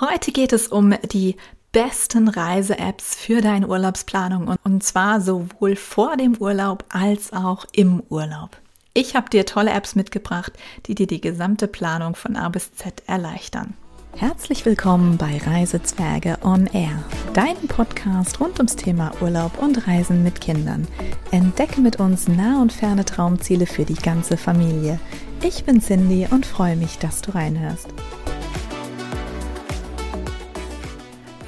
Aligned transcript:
Heute 0.00 0.30
geht 0.30 0.52
es 0.52 0.68
um 0.68 0.94
die 1.10 1.36
besten 1.72 2.28
Reise-Apps 2.28 3.14
für 3.14 3.40
deine 3.40 3.66
Urlaubsplanung 3.68 4.54
und 4.62 4.82
zwar 4.82 5.22
sowohl 5.22 5.74
vor 5.74 6.18
dem 6.18 6.36
Urlaub 6.36 6.84
als 6.90 7.32
auch 7.32 7.64
im 7.72 8.02
Urlaub. 8.10 8.58
Ich 8.92 9.16
habe 9.16 9.30
dir 9.30 9.46
tolle 9.46 9.70
Apps 9.70 9.94
mitgebracht, 9.94 10.52
die 10.84 10.94
dir 10.94 11.06
die 11.06 11.22
gesamte 11.22 11.66
Planung 11.66 12.14
von 12.14 12.36
A 12.36 12.50
bis 12.50 12.74
Z 12.74 13.04
erleichtern. 13.06 13.72
Herzlich 14.14 14.66
willkommen 14.66 15.16
bei 15.16 15.38
Reisezwerge 15.38 16.38
on 16.42 16.66
Air, 16.66 17.02
deinem 17.32 17.66
Podcast 17.66 18.38
rund 18.38 18.58
ums 18.58 18.76
Thema 18.76 19.12
Urlaub 19.22 19.58
und 19.58 19.86
Reisen 19.86 20.22
mit 20.22 20.42
Kindern. 20.42 20.86
Entdecke 21.30 21.80
mit 21.80 22.00
uns 22.00 22.28
nah 22.28 22.60
und 22.60 22.72
ferne 22.72 23.06
Traumziele 23.06 23.66
für 23.66 23.86
die 23.86 23.94
ganze 23.94 24.36
Familie. 24.36 25.00
Ich 25.42 25.64
bin 25.64 25.80
Cindy 25.80 26.26
und 26.30 26.44
freue 26.44 26.76
mich, 26.76 26.98
dass 26.98 27.22
du 27.22 27.34
reinhörst. 27.34 27.88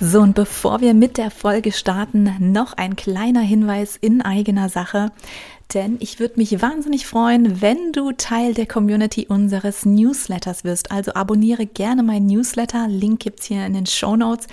So, 0.00 0.20
und 0.20 0.36
bevor 0.36 0.80
wir 0.80 0.94
mit 0.94 1.18
der 1.18 1.30
Folge 1.30 1.72
starten, 1.72 2.32
noch 2.38 2.72
ein 2.74 2.94
kleiner 2.94 3.40
Hinweis 3.40 3.96
in 3.96 4.22
eigener 4.22 4.68
Sache 4.68 5.10
denn 5.74 5.96
ich 6.00 6.18
würde 6.18 6.38
mich 6.38 6.62
wahnsinnig 6.62 7.06
freuen, 7.06 7.60
wenn 7.60 7.92
du 7.92 8.12
Teil 8.12 8.54
der 8.54 8.66
Community 8.66 9.26
unseres 9.28 9.84
Newsletters 9.84 10.64
wirst. 10.64 10.90
Also 10.90 11.12
abonniere 11.12 11.66
gerne 11.66 12.02
mein 12.02 12.26
Newsletter. 12.26 12.88
Link 12.88 13.20
gibt's 13.20 13.46
hier 13.46 13.66
in 13.66 13.74
den 13.74 13.86
Show 13.86 14.16
Notes 14.16 14.46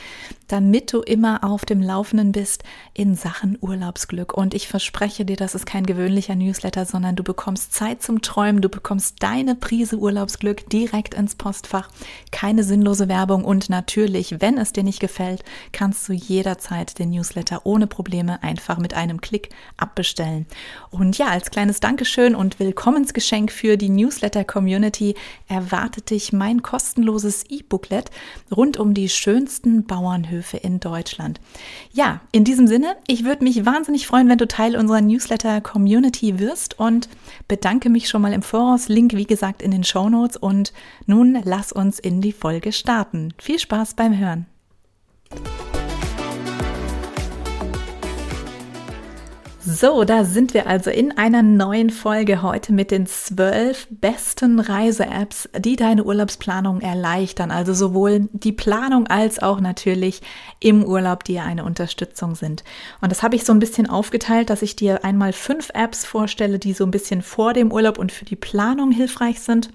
damit 0.48 0.94
du 0.94 1.02
immer 1.02 1.44
auf 1.44 1.66
dem 1.66 1.82
Laufenden 1.82 2.32
bist 2.32 2.64
in 2.94 3.16
Sachen 3.16 3.58
Urlaubsglück. 3.62 4.34
Und 4.34 4.54
ich 4.54 4.68
verspreche 4.68 5.26
dir, 5.26 5.36
das 5.36 5.56
ist 5.56 5.66
kein 5.66 5.86
gewöhnlicher 5.86 6.36
Newsletter, 6.36 6.86
sondern 6.86 7.16
du 7.16 7.24
bekommst 7.24 7.74
Zeit 7.74 8.04
zum 8.04 8.22
Träumen, 8.22 8.62
du 8.62 8.70
bekommst 8.70 9.24
deine 9.24 9.56
Prise 9.56 9.98
Urlaubsglück 9.98 10.70
direkt 10.70 11.14
ins 11.14 11.36
Postfach, 11.36 11.90
keine 12.32 12.64
sinnlose 12.64 13.08
Werbung 13.08 13.44
und 13.44 13.70
natürlich, 13.70 14.42
wenn 14.42 14.58
es 14.58 14.74
dir 14.74 14.84
nicht 14.84 15.00
gefällt, 15.00 15.44
kannst 15.72 16.08
du 16.08 16.14
jederzeit 16.14 17.00
den 17.00 17.10
Newsletter 17.12 17.62
ohne 17.66 17.88
Probleme 17.88 18.44
einfach 18.44 18.78
mit 18.78 18.94
einem 18.94 19.22
Klick 19.22 19.50
abbestellen. 19.78 20.46
Und 20.92 21.18
ja, 21.18 21.28
als 21.28 21.50
kleines 21.52 21.80
Dankeschön 21.80 22.36
und 22.36 22.60
Willkommensgeschenk 22.60 23.52
für 23.52 23.78
die 23.78 23.90
Newsletter-Community 23.90 25.16
erwartet 25.48 26.10
dich 26.12 26.34
mein 26.34 26.62
kostenloses 26.62 27.44
E-Booklet 27.50 28.12
rund 28.56 28.78
um 28.78 28.94
die 28.94 29.10
schönsten 29.10 29.86
Bauernhöfe 29.86 30.35
Bauernhöfe 30.36 30.58
in 30.58 30.80
Deutschland. 30.80 31.40
Ja, 31.92 32.22
in 32.32 32.44
diesem 32.44 32.68
Sinne, 32.68 32.96
ich 33.08 33.24
würde 33.24 33.44
mich 33.44 33.66
wahnsinnig 33.66 34.08
freuen, 34.08 34.30
wenn 34.30 34.38
du 34.38 34.48
Teil 34.48 34.76
unserer 34.76 35.02
Newsletter-Community 35.02 36.40
wirst 36.40 36.80
und 36.80 37.10
bedanke 37.48 37.90
mich 37.90 38.10
schon 38.10 38.22
mal 38.22 38.34
im 38.34 38.42
Voraus. 38.42 38.88
Link, 38.88 39.14
wie 39.14 39.26
gesagt, 39.26 39.62
in 39.62 39.72
den 39.72 39.84
Show 39.84 40.10
Notes. 40.10 40.38
Und 40.38 40.74
nun 41.06 41.42
lass 41.44 41.72
uns 41.72 42.00
in 42.00 42.22
die 42.22 42.34
Folge 42.34 42.72
starten. 42.72 43.34
Viel 43.40 43.60
Spaß 43.60 43.94
beim 43.96 44.18
Hören. 44.18 44.46
So, 49.68 50.04
da 50.04 50.26
sind 50.26 50.54
wir 50.54 50.68
also 50.68 50.92
in 50.92 51.18
einer 51.18 51.42
neuen 51.42 51.90
Folge 51.90 52.44
heute 52.44 52.72
mit 52.72 52.92
den 52.92 53.08
zwölf 53.08 53.88
besten 53.90 54.60
Reise-Apps, 54.60 55.50
die 55.58 55.76
deine 55.76 56.04
Urlaubsplanung 56.04 56.82
erleichtern. 56.82 57.50
Also 57.50 57.74
sowohl 57.74 58.30
die 58.32 58.52
Planung 58.52 59.08
als 59.08 59.42
auch 59.42 59.60
natürlich 59.60 60.22
im 60.60 60.84
Urlaub 60.84 61.24
dir 61.24 61.44
eine 61.46 61.66
Unterstützung 61.66 62.36
sind. 62.36 62.64
Und 63.02 63.12
das 63.12 63.24
habe 63.24 63.36
ich 63.36 63.44
so 63.44 63.54
ein 63.54 63.60
bisschen 63.60 63.90
aufgeteilt, 63.90 64.52
dass 64.52 64.62
ich 64.62 64.76
dir 64.76 65.04
einmal 65.04 65.34
fünf 65.34 65.72
Apps 65.74 66.06
vorstelle, 66.06 66.60
die 66.60 66.74
so 66.74 66.84
ein 66.84 66.92
bisschen 66.92 67.24
vor 67.24 67.54
dem 67.54 67.72
Urlaub 67.72 67.98
und 67.98 68.12
für 68.12 68.26
die 68.26 68.36
Planung 68.36 68.92
hilfreich 68.92 69.40
sind. 69.40 69.72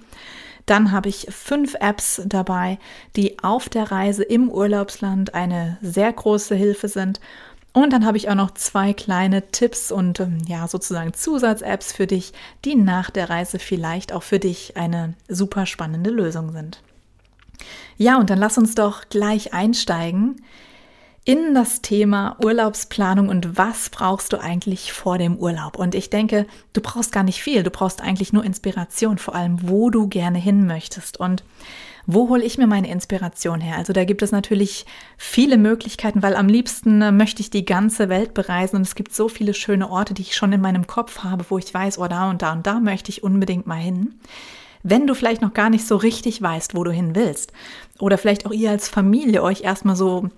Dann 0.67 0.93
habe 0.93 1.09
ich 1.09 1.27
fünf 1.31 1.75
Apps 1.81 2.23
dabei, 2.27 2.79
die 3.17 3.43
auf 3.43 3.69
der 3.69 3.91
Reise 3.91 4.23
im 4.23 4.49
Urlaubsland 4.49 5.35
eine 5.35 5.79
sehr 5.83 6.13
große 6.13 6.55
Hilfe 6.55 6.87
sind. 6.87 7.19
Und 7.73 7.93
dann 7.93 8.05
habe 8.05 8.17
ich 8.17 8.29
auch 8.29 8.35
noch 8.35 8.53
zwei 8.53 8.93
kleine 8.93 9.49
Tipps 9.51 9.93
und 9.93 10.19
ähm, 10.19 10.39
ja, 10.47 10.67
sozusagen 10.67 11.15
Zusatz-Apps 11.15 11.93
für 11.93 12.07
dich, 12.07 12.33
die 12.65 12.75
nach 12.75 13.11
der 13.11 13.31
Reise 13.31 13.59
vielleicht 13.59 14.13
auch 14.13 14.25
für 14.25 14.41
dich 14.41 14.77
eine 14.77 15.15
super 15.29 15.67
spannende 15.67 16.11
Lösung 16.11 16.53
sind. 16.53 16.83
Ja, 17.97 18.19
und 18.19 18.31
dann 18.31 18.39
lass 18.39 18.59
uns 18.59 18.75
doch 18.75 19.09
gleich 19.09 19.55
einsteigen 19.55 20.43
in 21.25 21.55
das 21.55 21.83
Thema 21.83 22.37
Urlaubsplanung 22.43 23.29
und 23.29 23.57
was 23.57 23.91
brauchst 23.91 24.33
du 24.33 24.41
eigentlich 24.41 24.93
vor 24.93 25.19
dem 25.19 25.37
Urlaub? 25.37 25.79
Und 25.79 25.95
ich 25.95 26.11
denke, 26.11 26.47
du 26.73 26.81
brauchst 26.81 27.13
gar 27.13 27.23
nicht 27.23 27.43
viel, 27.43 27.63
du 27.63 27.71
brauchst 27.71 28.01
eigentlich 28.01 28.33
nur 28.33 28.43
Inspiration, 28.43 29.19
vor 29.19 29.35
allem 29.35 29.69
wo 29.69 29.91
du 29.91 30.09
gerne 30.09 30.39
hin 30.39 30.67
möchtest. 30.67 31.21
Und 31.21 31.45
wo 32.07 32.29
hole 32.29 32.45
ich 32.45 32.59
mir 32.59 32.67
meine 32.67 32.91
Inspiration 32.91 33.61
her? 33.61 33.77
Also 33.77 33.93
da 33.93 34.05
gibt 34.05 34.23
es 34.23 34.33
natürlich 34.33 34.87
viele 35.17 35.59
Möglichkeiten, 35.59 36.23
weil 36.23 36.37
am 36.37 36.49
liebsten 36.49 37.03
äh, 37.03 37.13
möchte 37.13 37.41
ich 37.41 37.51
die 37.51 37.65
ganze 37.65 38.09
Welt 38.09 38.35
bereisen 38.35 38.77
und 38.77 38.83
es 38.83 38.95
gibt 38.95 39.15
so 39.15 39.29
viele 39.29 39.55
schöne 39.55 39.91
Orte, 39.91 40.15
die 40.15 40.23
ich 40.23 40.37
schon 40.37 40.53
in 40.53 40.61
meinem 40.61 40.87
Kopf 40.87 41.25
habe, 41.25 41.45
wo 41.49 41.59
ich 41.59 41.73
weiß, 41.73 41.99
oh 41.99 42.09
da 42.09 42.31
und 42.31 42.43
da 42.43 42.53
und 42.53 42.67
da 42.67 42.81
möchte 42.81 43.11
ich 43.11 43.23
unbedingt 43.23 43.67
mal 43.67 43.75
hin. 43.75 44.15
Wenn 44.83 45.07
du 45.07 45.15
vielleicht 45.15 45.43
noch 45.43 45.53
gar 45.53 45.71
nicht 45.71 45.87
so 45.87 45.97
richtig 45.97 46.41
weißt, 46.41 46.75
wo 46.75 46.85
du 46.85 46.91
hin 46.91 47.15
willst, 47.15 47.53
oder 47.99 48.19
vielleicht 48.19 48.47
auch 48.47 48.53
ihr 48.53 48.71
als 48.71 48.89
Familie 48.89 49.43
euch 49.43 49.63
erstmal 49.63 49.97
so, 49.97 50.29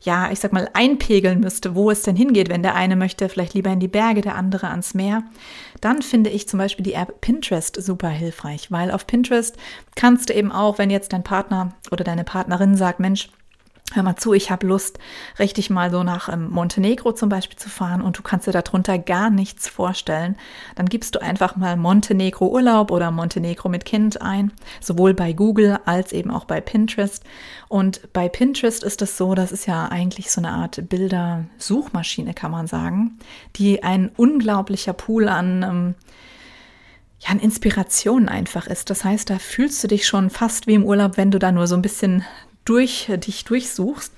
ja, 0.00 0.30
ich 0.32 0.40
sag 0.40 0.52
mal, 0.52 0.68
einpegeln 0.72 1.40
müsste, 1.40 1.74
wo 1.74 1.90
es 1.90 2.02
denn 2.02 2.16
hingeht, 2.16 2.48
wenn 2.48 2.62
der 2.62 2.74
eine 2.74 2.96
möchte 2.96 3.28
vielleicht 3.28 3.54
lieber 3.54 3.70
in 3.70 3.80
die 3.80 3.88
Berge, 3.88 4.20
der 4.20 4.34
andere 4.34 4.68
ans 4.68 4.94
Meer, 4.94 5.22
dann 5.80 6.02
finde 6.02 6.30
ich 6.30 6.48
zum 6.48 6.58
Beispiel 6.58 6.84
die 6.84 6.94
App 6.94 7.20
Pinterest 7.20 7.80
super 7.80 8.08
hilfreich, 8.08 8.70
weil 8.72 8.90
auf 8.90 9.06
Pinterest 9.06 9.56
kannst 9.94 10.28
du 10.28 10.34
eben 10.34 10.50
auch, 10.50 10.78
wenn 10.78 10.90
jetzt 10.90 11.12
dein 11.12 11.22
Partner 11.22 11.72
oder 11.90 12.04
deine 12.04 12.24
Partnerin 12.24 12.76
sagt, 12.76 12.98
Mensch, 12.98 13.28
hör 13.94 14.02
mal 14.02 14.16
zu, 14.16 14.32
ich 14.32 14.50
habe 14.50 14.66
Lust, 14.66 14.98
richtig 15.38 15.70
mal 15.70 15.90
so 15.90 16.02
nach 16.02 16.28
ähm, 16.28 16.50
Montenegro 16.50 17.12
zum 17.12 17.28
Beispiel 17.28 17.58
zu 17.58 17.68
fahren 17.68 18.02
und 18.02 18.18
du 18.18 18.22
kannst 18.22 18.46
dir 18.46 18.52
darunter 18.52 18.98
gar 18.98 19.30
nichts 19.30 19.68
vorstellen, 19.68 20.36
dann 20.74 20.86
gibst 20.86 21.14
du 21.14 21.22
einfach 21.22 21.56
mal 21.56 21.76
Montenegro 21.76 22.46
Urlaub 22.46 22.90
oder 22.90 23.10
Montenegro 23.10 23.68
mit 23.68 23.84
Kind 23.84 24.22
ein, 24.22 24.52
sowohl 24.80 25.14
bei 25.14 25.32
Google 25.32 25.78
als 25.84 26.12
eben 26.12 26.30
auch 26.30 26.44
bei 26.44 26.60
Pinterest. 26.60 27.24
Und 27.68 28.12
bei 28.12 28.28
Pinterest 28.28 28.82
ist 28.82 29.02
es 29.02 29.16
so, 29.16 29.34
das 29.34 29.52
ist 29.52 29.66
ja 29.66 29.88
eigentlich 29.88 30.30
so 30.30 30.40
eine 30.40 30.50
Art 30.50 30.88
Bildersuchmaschine, 30.88 32.34
kann 32.34 32.50
man 32.50 32.66
sagen, 32.66 33.18
die 33.56 33.82
ein 33.82 34.10
unglaublicher 34.16 34.92
Pool 34.92 35.28
an 35.28 35.62
ähm, 35.62 35.94
ja, 37.18 37.30
an 37.30 37.38
Inspiration 37.38 38.28
einfach 38.28 38.66
ist. 38.66 38.90
Das 38.90 39.04
heißt, 39.04 39.30
da 39.30 39.38
fühlst 39.38 39.84
du 39.84 39.86
dich 39.86 40.08
schon 40.08 40.28
fast 40.28 40.66
wie 40.66 40.74
im 40.74 40.84
Urlaub, 40.84 41.16
wenn 41.16 41.30
du 41.30 41.38
da 41.38 41.52
nur 41.52 41.68
so 41.68 41.76
ein 41.76 41.82
bisschen 41.82 42.24
durch 42.64 43.10
dich 43.16 43.44
durchsuchst. 43.44 44.12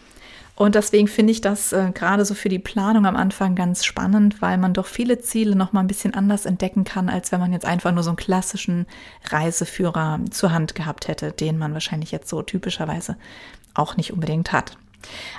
Und 0.56 0.76
deswegen 0.76 1.08
finde 1.08 1.32
ich 1.32 1.40
das 1.40 1.72
äh, 1.72 1.90
gerade 1.92 2.24
so 2.24 2.34
für 2.34 2.48
die 2.48 2.60
Planung 2.60 3.06
am 3.06 3.16
Anfang 3.16 3.56
ganz 3.56 3.84
spannend, 3.84 4.40
weil 4.40 4.56
man 4.56 4.72
doch 4.72 4.86
viele 4.86 5.18
Ziele 5.18 5.56
noch 5.56 5.72
mal 5.72 5.80
ein 5.80 5.88
bisschen 5.88 6.14
anders 6.14 6.46
entdecken 6.46 6.84
kann, 6.84 7.08
als 7.08 7.32
wenn 7.32 7.40
man 7.40 7.52
jetzt 7.52 7.66
einfach 7.66 7.90
nur 7.90 8.04
so 8.04 8.10
einen 8.10 8.16
klassischen 8.16 8.86
Reiseführer 9.30 10.20
zur 10.30 10.52
Hand 10.52 10.76
gehabt 10.76 11.08
hätte, 11.08 11.32
den 11.32 11.58
man 11.58 11.72
wahrscheinlich 11.72 12.12
jetzt 12.12 12.28
so 12.28 12.40
typischerweise 12.42 13.16
auch 13.74 13.96
nicht 13.96 14.12
unbedingt 14.12 14.52
hat. 14.52 14.76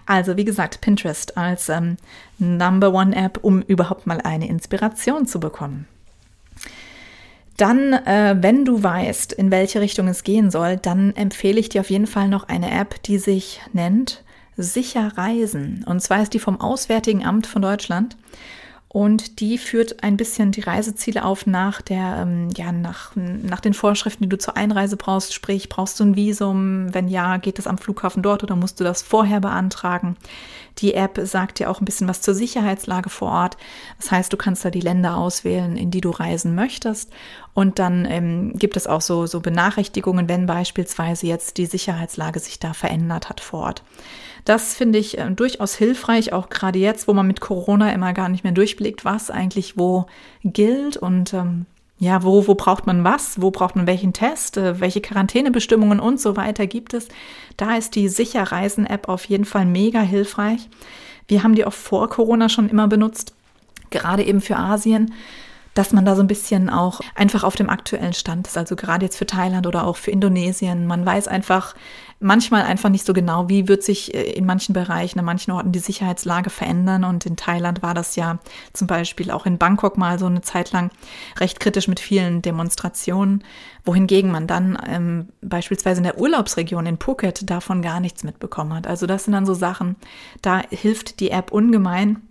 Also 0.06 0.36
wie 0.36 0.46
gesagt, 0.46 0.82
Pinterest 0.82 1.38
als 1.38 1.70
ähm, 1.70 1.96
Number 2.38 2.94
One 2.94 3.16
App, 3.16 3.40
um 3.42 3.62
überhaupt 3.62 4.06
mal 4.06 4.20
eine 4.22 4.50
Inspiration 4.50 5.28
zu 5.28 5.40
bekommen. 5.40 5.88
Dann, 7.58 7.94
äh, 7.94 8.36
wenn 8.40 8.66
du 8.66 8.84
weißt, 8.84 9.32
in 9.34 9.50
welche 9.50 9.80
Richtung 9.80 10.08
es 10.08 10.24
gehen 10.24 10.52
soll, 10.52 10.78
dann 10.78 11.16
empfehle 11.16 11.60
ich 11.60 11.70
dir 11.70 11.82
auf 11.82 11.90
jeden 11.90 12.08
Fall 12.08 12.28
noch 12.28 12.48
eine 12.50 12.72
App, 12.72 13.02
die 13.04 13.18
sich 13.18 13.62
nennt 13.72 14.24
Sicher 14.58 15.12
Reisen. 15.18 15.84
Und 15.86 16.02
zwar 16.02 16.22
ist 16.22 16.34
die 16.34 16.40
vom 16.40 16.62
Auswärtigen 16.62 17.26
Amt 17.26 17.46
von 17.46 17.62
Deutschland. 17.62 18.16
Und 18.96 19.42
die 19.42 19.58
führt 19.58 20.06
ein 20.06 20.16
bisschen 20.16 20.54
die 20.54 20.62
Reiseziele 20.62 21.26
auf 21.26 21.46
nach 21.46 21.82
der, 21.82 22.20
ähm, 22.22 22.48
ja, 22.56 22.72
nach, 22.72 23.12
nach 23.14 23.60
den 23.60 23.74
Vorschriften, 23.74 24.24
die 24.24 24.30
du 24.30 24.38
zur 24.38 24.56
Einreise 24.56 24.96
brauchst. 24.96 25.34
Sprich, 25.34 25.68
brauchst 25.68 26.00
du 26.00 26.06
ein 26.06 26.16
Visum? 26.16 26.94
Wenn 26.94 27.10
ja, 27.10 27.36
geht 27.36 27.60
es 27.60 27.68
am 27.68 27.78
Flughafen 27.78 28.24
dort 28.24 28.42
oder 28.42 28.56
musst 28.56 28.80
du 28.80 28.86
das 28.86 29.02
vorher 29.02 29.42
beantragen? 29.42 30.16
Die 30.78 30.94
App 30.94 31.20
sagt 31.24 31.60
dir 31.60 31.70
auch 31.70 31.82
ein 31.82 31.86
bisschen 31.86 32.08
was 32.08 32.22
zur 32.22 32.36
Sicherheitslage 32.36 33.10
vor 33.10 33.32
Ort. 33.32 33.58
Das 33.98 34.12
heißt, 34.12 34.32
du 34.32 34.38
kannst 34.38 34.64
da 34.64 34.70
die 34.70 34.80
Länder 34.80 35.18
auswählen, 35.18 35.76
in 35.76 35.92
die 35.92 36.00
du 36.00 36.12
reisen 36.12 36.56
möchtest. 36.56 37.12
Und 37.54 37.80
dann 37.80 38.06
ähm, 38.06 38.54
gibt 38.54 38.78
es 38.78 38.88
auch 38.88 39.02
so, 39.02 39.26
so 39.26 39.42
Benachrichtigungen, 39.42 40.30
wenn 40.30 40.46
beispielsweise 40.46 41.28
jetzt 41.28 41.58
die 41.58 41.66
Sicherheitslage 41.66 42.40
sich 42.40 42.60
da 42.60 42.72
verändert 42.72 43.28
hat 43.28 43.42
vor 43.42 43.60
Ort. 43.60 43.84
Das 44.46 44.76
finde 44.76 45.00
ich 45.00 45.18
äh, 45.18 45.32
durchaus 45.32 45.76
hilfreich, 45.76 46.32
auch 46.32 46.50
gerade 46.50 46.80
jetzt, 46.80 47.08
wo 47.08 47.14
man 47.14 47.28
mit 47.28 47.42
Corona 47.42 47.92
immer 47.92 48.14
gar 48.14 48.30
nicht 48.30 48.44
mehr 48.44 48.54
durchblickt, 48.54 49.04
was 49.04 49.32
eigentlich 49.32 49.78
wo 49.78 50.06
gilt 50.44 50.98
und 50.98 51.34
ähm, 51.34 51.66
ja, 51.98 52.24
wo, 52.24 52.46
wo 52.48 52.56
braucht 52.56 52.86
man 52.86 53.04
was, 53.04 53.42
wo 53.42 53.52
braucht 53.52 53.76
man 53.76 53.88
welchen 53.88 54.14
Test, 54.14 54.58
äh, 54.58 54.80
welche 54.80 55.02
Quarantänebestimmungen 55.02 56.00
und 56.00 56.22
so 56.22 56.38
weiter 56.38 56.68
gibt 56.68 56.94
es. 56.94 57.08
Da 57.58 57.76
ist 57.76 57.96
die 57.96 58.08
Sicherreisen-App 58.08 59.10
auf 59.10 59.26
jeden 59.26 59.46
Fall 59.46 59.66
mega 59.66 60.02
hilfreich. 60.02 60.70
Wir 61.28 61.42
haben 61.42 61.56
die 61.56 61.66
auch 61.66 61.74
vor 61.74 62.08
Corona 62.10 62.50
schon 62.50 62.70
immer 62.70 62.88
benutzt, 62.88 63.34
gerade 63.90 64.24
eben 64.24 64.42
für 64.42 64.58
Asien. 64.58 65.14
Dass 65.76 65.94
man 65.94 66.06
da 66.06 66.16
so 66.16 66.22
ein 66.22 66.28
bisschen 66.28 66.70
auch 66.70 67.02
einfach 67.14 67.44
auf 67.44 67.56
dem 67.56 67.70
aktuellen 67.70 68.14
Stand 68.14 68.48
ist. 68.48 68.58
Also 68.58 68.76
gerade 68.76 69.06
jetzt 69.06 69.18
für 69.18 69.28
Thailand 69.28 69.68
oder 69.68 69.86
auch 69.86 69.98
für 69.98 70.10
Indonesien. 70.10 70.88
Man 70.88 71.06
weiß 71.06 71.28
einfach 71.28 71.76
manchmal 72.20 72.64
einfach 72.64 72.90
nicht 72.90 73.06
so 73.06 73.14
genau, 73.14 73.50
wie 73.50 73.68
wird 73.68 73.84
sich 73.84 74.14
äh, 74.14 74.24
in 74.32 74.46
manchen 74.46 74.74
Bereichen, 74.74 75.20
an 75.20 75.26
manchen 75.26 75.52
Orten 75.52 75.74
die 75.74 75.80
Sicherheitslage 75.80 76.50
verändern. 76.50 77.04
Und 77.04 77.26
in 77.26 77.36
Thailand 77.36 77.84
war 77.84 77.94
das 77.94 78.16
ja 78.16 78.40
zum 78.72 78.88
Beispiel 78.88 79.30
auch 79.32 79.46
in 79.46 79.58
Bangkok 79.58 79.98
mal 79.98 80.18
so 80.18 80.26
eine 80.26 80.42
Zeit 80.42 80.72
lang 80.72 80.92
recht 81.40 81.60
kritisch 81.60 81.90
mit 81.90 82.00
vielen 82.00 82.42
Demonstrationen, 82.42 83.44
wohingegen 83.84 84.32
man 84.32 84.48
dann 84.48 84.78
ähm, 84.88 85.28
beispielsweise 85.42 86.00
in 86.00 86.06
der 86.06 86.18
Urlaubsregion 86.18 86.86
in 86.86 86.98
Phuket 86.98 87.50
davon 87.50 87.82
gar 87.82 88.00
nichts 88.00 88.24
mitbekommen 88.24 88.74
hat. 88.74 88.88
Also 88.88 89.08
das 89.08 89.26
sind 89.26 89.34
dann 89.34 89.46
so 89.46 89.54
Sachen, 89.54 89.98
da 90.42 90.62
hilft 90.70 91.20
die 91.20 91.32
App 91.32 91.52
ungemein 91.52 92.22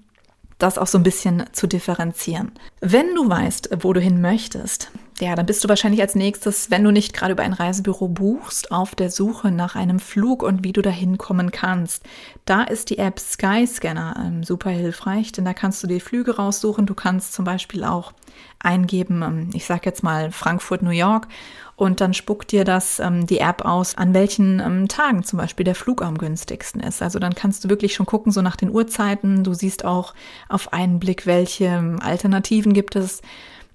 das 0.59 0.79
auch 0.79 0.87
so 0.87 0.99
ein 0.99 1.03
bisschen 1.03 1.45
zu 1.53 1.67
differenzieren. 1.67 2.53
Wenn 2.81 3.15
du 3.15 3.29
weißt, 3.29 3.71
wo 3.81 3.93
du 3.93 4.01
hin 4.01 4.21
möchtest, 4.21 4.91
ja, 5.21 5.37
dann 5.37 5.47
bist 5.47 5.63
du 5.63 5.69
wahrscheinlich 5.69 6.01
als 6.01 6.17
nächstes, 6.17 6.73
wenn 6.73 6.83
du 6.83 6.91
nicht 6.91 7.13
gerade 7.15 7.33
über 7.33 7.45
ein 7.45 7.53
Reisebüro 7.53 8.09
buchst, 8.09 8.73
auf 8.73 8.97
der 8.97 9.11
Suche 9.11 9.53
nach 9.53 9.77
einem 9.77 10.01
Flug 10.01 10.43
und 10.43 10.65
wie 10.65 10.73
du 10.73 10.83
da 10.83 10.91
hinkommen 10.91 11.53
kannst. 11.53 12.03
Da 12.47 12.65
ist 12.65 12.91
die 12.91 12.99
App 12.99 13.21
Skyscanner 13.21 14.17
ähm, 14.27 14.43
super 14.43 14.71
hilfreich, 14.71 15.31
denn 15.31 15.45
da 15.45 15.55
kannst 15.55 15.83
du 15.85 15.87
die 15.87 16.01
Flüge 16.01 16.37
raussuchen. 16.37 16.87
Du 16.87 16.95
kannst 16.95 17.33
zum 17.33 17.45
Beispiel 17.45 17.85
auch 17.85 18.13
eingeben, 18.59 19.23
ähm, 19.23 19.51
ich 19.55 19.67
sage 19.67 19.83
jetzt 19.85 20.03
mal 20.03 20.33
Frankfurt, 20.33 20.83
New 20.83 20.91
York 20.91 21.29
und 21.77 22.01
dann 22.01 22.13
spuckt 22.13 22.51
dir 22.51 22.65
das 22.65 22.99
ähm, 22.99 23.27
die 23.27 23.39
App 23.39 23.65
aus, 23.65 23.97
an 23.97 24.15
welchen 24.15 24.59
ähm, 24.59 24.89
Tagen 24.89 25.23
zum 25.23 25.39
Beispiel 25.39 25.65
der 25.65 25.77
Flug 25.77 26.03
am 26.03 26.19
günstigsten 26.19 26.81
ist. 26.81 27.03
Also 27.03 27.21
dann 27.21 27.37
kannst 27.37 27.65
du 27.65 27.69
wirklich 27.69 27.95
schon 27.95 28.07
gucken, 28.07 28.33
so 28.33 28.43
nach 28.43 28.57
den 28.57 28.71
Uhrzeiten. 28.71 29.45
Du 29.45 29.55
siehst 29.55 29.85
auch 29.85 30.13
auf 30.49 30.73
einen 30.73 30.99
Blick, 30.99 31.25
welche 31.27 31.67
ähm, 31.67 32.01
Alternativen 32.01 32.73
gibt 32.73 32.97
es 32.97 33.23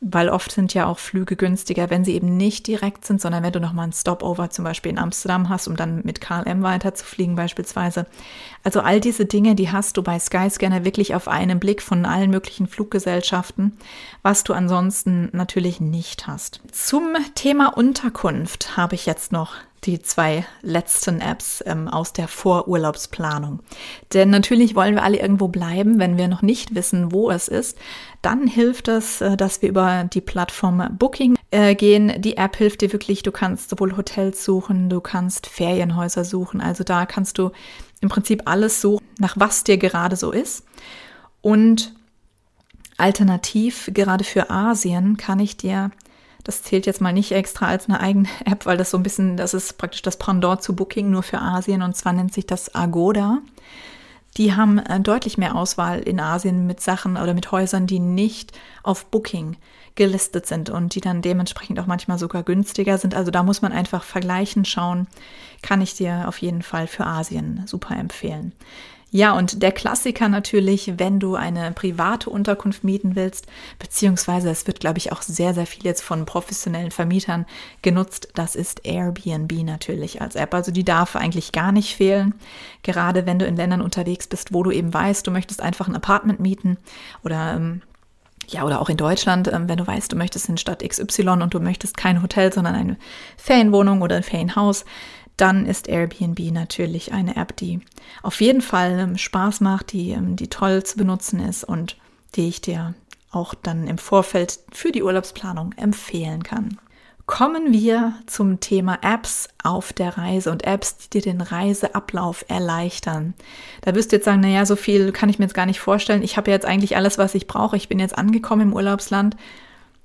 weil 0.02 0.30
oft 0.30 0.52
sind 0.52 0.74
ja 0.74 0.86
auch 0.86 0.98
Flüge 0.98 1.36
günstiger, 1.36 1.90
wenn 1.90 2.06
sie 2.06 2.14
eben 2.14 2.38
nicht 2.38 2.68
direkt 2.68 3.06
sind, 3.06 3.20
sondern 3.20 3.44
wenn 3.44 3.52
du 3.52 3.60
nochmal 3.60 3.84
einen 3.84 3.94
Stopover 3.94 4.50
zum 4.50 4.64
Beispiel 4.64 4.92
in 4.92 4.98
Amsterdam 4.98 5.50
hast, 5.50 5.68
um 5.68 5.76
dann 5.76 6.02
mit 6.06 6.22
KLM 6.22 6.64
weiterzufliegen 6.64 7.36
beispielsweise. 7.36 8.06
Also 8.64 8.80
all 8.80 9.02
diese 9.02 9.26
Dinge, 9.26 9.56
die 9.56 9.72
hast 9.72 9.98
du 9.98 10.04
bei 10.04 10.18
Skyscanner 10.18 10.86
wirklich 10.86 11.16
auf 11.16 11.28
einen 11.28 11.60
Blick 11.60 11.82
von 11.82 12.06
allen 12.06 12.30
möglichen 12.30 12.68
Fluggesellschaften, 12.68 13.78
was 14.22 14.44
du 14.46 14.54
ansonsten 14.54 15.30
natürlich 15.34 15.82
nicht 15.82 16.28
hast. 16.28 16.62
Zum 16.72 17.16
Thema 17.36 17.78
Unterkunft 17.78 18.78
habe 18.78 18.96
ich 18.96 19.06
jetzt 19.06 19.34
noch 19.34 19.56
die 19.86 20.00
zwei 20.02 20.46
letzten 20.62 21.22
Apps 21.22 21.64
ähm, 21.66 21.88
aus 21.88 22.14
der 22.14 22.28
Vorurlaubsplanung. 22.28 23.60
Denn 24.14 24.30
natürlich 24.30 24.76
wollen 24.76 24.96
wir 24.96 25.04
alle 25.04 25.20
irgendwo 25.20 25.48
bleiben, 25.48 26.00
wenn 26.00 26.18
wir 26.18 26.28
noch 26.28 26.42
nicht 26.42 26.76
wissen, 26.76 27.12
wo 27.12 27.30
es 27.32 27.48
ist. 27.48 27.78
Dann 28.22 28.48
hilft 28.48 28.88
es, 28.88 29.22
äh, 29.22 29.38
dass 29.38 29.62
wir 29.62 29.70
über 29.70 30.04
die 30.04 30.22
Plattform 30.22 30.84
Booking 30.98 31.38
äh, 31.52 31.76
gehen. 31.76 32.22
Die 32.22 32.38
App 32.38 32.58
hilft 32.58 32.82
dir 32.82 32.92
wirklich, 32.92 33.24
du 33.24 33.32
kannst 33.32 33.70
sowohl 33.70 33.96
Hotels 33.96 34.44
suchen, 34.44 34.90
du 34.90 35.00
kannst 35.02 35.48
Ferienhäuser 35.48 36.26
suchen. 36.26 36.62
Also 36.62 36.84
da 36.84 37.06
kannst 37.06 37.38
du 37.38 37.52
im 38.02 38.10
Prinzip 38.10 38.44
alles 38.46 38.82
suchen, 38.82 39.06
nach 39.18 39.36
was 39.38 39.64
dir 39.64 39.78
gerade 39.78 40.16
so 40.16 40.32
ist. 40.32 40.66
Und 41.42 41.94
alternativ, 42.98 43.90
gerade 43.94 44.24
für 44.24 44.50
Asien, 44.50 45.18
kann 45.18 45.40
ich 45.40 45.58
dir 45.58 45.92
das 46.50 46.64
zählt 46.64 46.88
jetzt 46.88 47.00
mal 47.00 47.14
nicht 47.14 47.32
extra 47.32 47.68
als 47.68 47.88
eine 47.88 48.00
eigene 48.00 48.28
App, 48.46 48.66
weil 48.66 48.76
das 48.76 48.90
so 48.90 48.98
ein 48.98 49.04
bisschen, 49.04 49.38
das 49.38 49.54
ist 49.54 49.78
praktisch 49.78 50.02
das 50.02 50.18
Pendant 50.18 50.64
zu 50.64 50.76
Booking 50.76 51.12
nur 51.12 51.22
für 51.22 51.40
Asien 51.40 51.84
und 51.84 51.96
zwar 51.96 52.12
nennt 52.12 52.34
sich 52.34 52.48
das 52.48 52.74
Agoda. 52.74 53.38
Die 54.38 54.56
haben 54.56 54.80
äh, 54.80 55.00
deutlich 55.00 55.38
mehr 55.38 55.56
Auswahl 55.56 56.00
in 56.00 56.20
Asien 56.20 56.66
mit 56.66 56.82
Sachen 56.82 57.18
oder 57.18 57.36
mit 57.36 57.52
Häusern, 57.52 57.86
die 57.86 58.00
nicht 58.00 58.58
auf 58.82 59.06
Booking 59.06 59.58
gelistet 59.94 60.48
sind 60.48 60.72
und 60.72 60.96
die 60.96 61.02
dann 61.02 61.22
dementsprechend 61.22 61.80
auch 61.80 61.86
manchmal 61.86 62.18
sogar 62.18 62.42
günstiger 62.42 62.98
sind. 62.98 63.14
Also 63.14 63.30
da 63.30 63.44
muss 63.44 63.62
man 63.62 63.72
einfach 63.72 64.04
vergleichen, 64.04 64.66
schauen. 64.66 65.06
Kann 65.62 65.82
ich 65.82 65.94
dir 65.94 66.26
auf 66.28 66.40
jeden 66.40 66.64
Fall 66.64 66.88
für 66.88 67.06
Asien 67.06 67.62
super 67.68 67.96
empfehlen. 67.96 68.54
Ja, 69.12 69.34
und 69.34 69.64
der 69.64 69.72
Klassiker 69.72 70.30
natürlich, 70.30 70.94
wenn 70.98 71.20
du 71.20 71.36
eine 71.36 71.72
private 71.72 72.30
Unterkunft 72.30 72.84
mieten 72.84 73.16
willst, 73.16 73.48
beziehungsweise 73.80 74.52
es 74.52 74.68
wird, 74.68 74.80
glaube 74.80 75.00
ich, 75.00 75.12
auch 75.12 75.24
sehr, 75.24 75.56
sehr 75.56 75.66
viel 75.66 75.84
jetzt 75.84 76.04
von 76.04 76.26
professionellen 76.26 76.92
Vermietern 76.92 77.48
genutzt. 77.82 78.30
Das 78.36 78.56
ist 78.56 78.86
Airbnb 78.86 79.52
natürlich 79.64 80.22
als 80.22 80.36
App. 80.36 80.54
Also 80.54 80.72
die 80.72 80.84
darf 80.84 81.16
eigentlich 81.16 81.52
gar 81.52 81.72
nicht 81.72 81.96
fehlen. 81.96 82.36
Gerade 82.84 83.26
wenn 83.26 83.40
du 83.40 83.46
in 83.46 83.56
Ländern 83.56 83.82
unterwegs 83.82 84.28
bist, 84.28 84.54
wo 84.54 84.62
du 84.62 84.70
eben 84.70 84.94
weißt, 84.94 85.26
du 85.26 85.32
möchtest 85.32 85.62
einfach 85.62 85.88
ein 85.88 85.96
Apartment 85.96 86.40
mieten 86.40 86.78
oder 87.24 87.56
ähm, 87.56 87.82
ja, 88.48 88.64
oder 88.64 88.82
auch 88.82 88.90
in 88.90 88.98
Deutschland, 88.98 89.48
ähm, 89.48 89.70
wenn 89.70 89.78
du 89.78 89.86
weißt, 89.86 90.12
du 90.12 90.16
möchtest 90.16 90.50
in 90.50 90.58
Stadt 90.58 90.88
XY 90.88 91.30
und 91.30 91.54
du 91.54 91.60
möchtest 91.60 91.98
kein 91.98 92.22
Hotel, 92.22 92.52
sondern 92.52 92.76
eine 92.76 92.98
Ferienwohnung 93.38 94.02
oder 94.02 94.16
ein 94.16 94.24
Ferienhaus, 94.24 94.86
dann 95.42 95.66
ist 95.66 95.88
Airbnb 95.88 96.40
natürlich 96.52 97.14
eine 97.14 97.36
App, 97.36 97.56
die 97.56 97.80
auf 98.24 98.42
jeden 98.42 98.62
Fall 98.62 99.00
ähm, 99.00 99.18
Spaß 99.18 99.62
macht, 99.62 99.94
die, 99.94 100.12
ähm, 100.12 100.36
die 100.36 100.50
toll 100.50 100.84
zu 100.84 100.98
benutzen 100.98 101.40
ist 101.40 101.64
und 101.64 101.98
die 102.36 102.48
ich 102.48 102.62
dir 102.62 102.94
auch 103.32 103.54
dann 103.54 103.88
im 103.88 103.98
Vorfeld 103.98 104.60
für 104.72 104.92
die 104.92 105.04
Urlaubsplanung 105.04 105.74
empfehlen 105.74 106.44
kann. 106.44 106.78
Kommen 107.26 107.72
wir 107.72 108.16
zum 108.26 108.60
Thema 108.60 108.98
Apps 109.04 109.50
auf 109.64 109.94
der 109.94 110.18
Reise 110.18 110.52
und 110.52 110.66
Apps, 110.66 110.98
die 110.98 111.22
dir 111.22 111.32
den 111.32 111.42
Reiseablauf 111.42 112.44
erleichtern. 112.48 113.36
Da 113.82 113.94
wirst 113.94 114.12
du 114.12 114.16
jetzt 114.16 114.26
sagen, 114.26 114.42
naja, 114.42 114.66
so 114.66 114.76
viel 114.76 115.12
kann 115.12 115.30
ich 115.30 115.38
mir 115.38 115.46
jetzt 115.46 115.54
gar 115.54 115.68
nicht 115.68 115.80
vorstellen. 115.80 116.24
Ich 116.24 116.38
habe 116.38 116.50
jetzt 116.50 116.66
eigentlich 116.66 116.98
alles, 116.98 117.20
was 117.20 117.36
ich 117.36 117.46
brauche. 117.46 117.78
Ich 117.78 117.88
bin 117.88 118.00
jetzt 118.00 118.18
angekommen 118.18 118.64
im 118.64 118.74
Urlaubsland. 118.74 119.38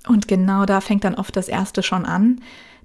Und 0.07 0.27
genau 0.27 0.67
da 0.67 0.81
fängt 0.81 1.03
dann 1.03 1.15
oft 1.15 1.35
das 1.35 1.47
Erste 1.47 1.81
schon 1.81 2.05
an. 2.05 2.41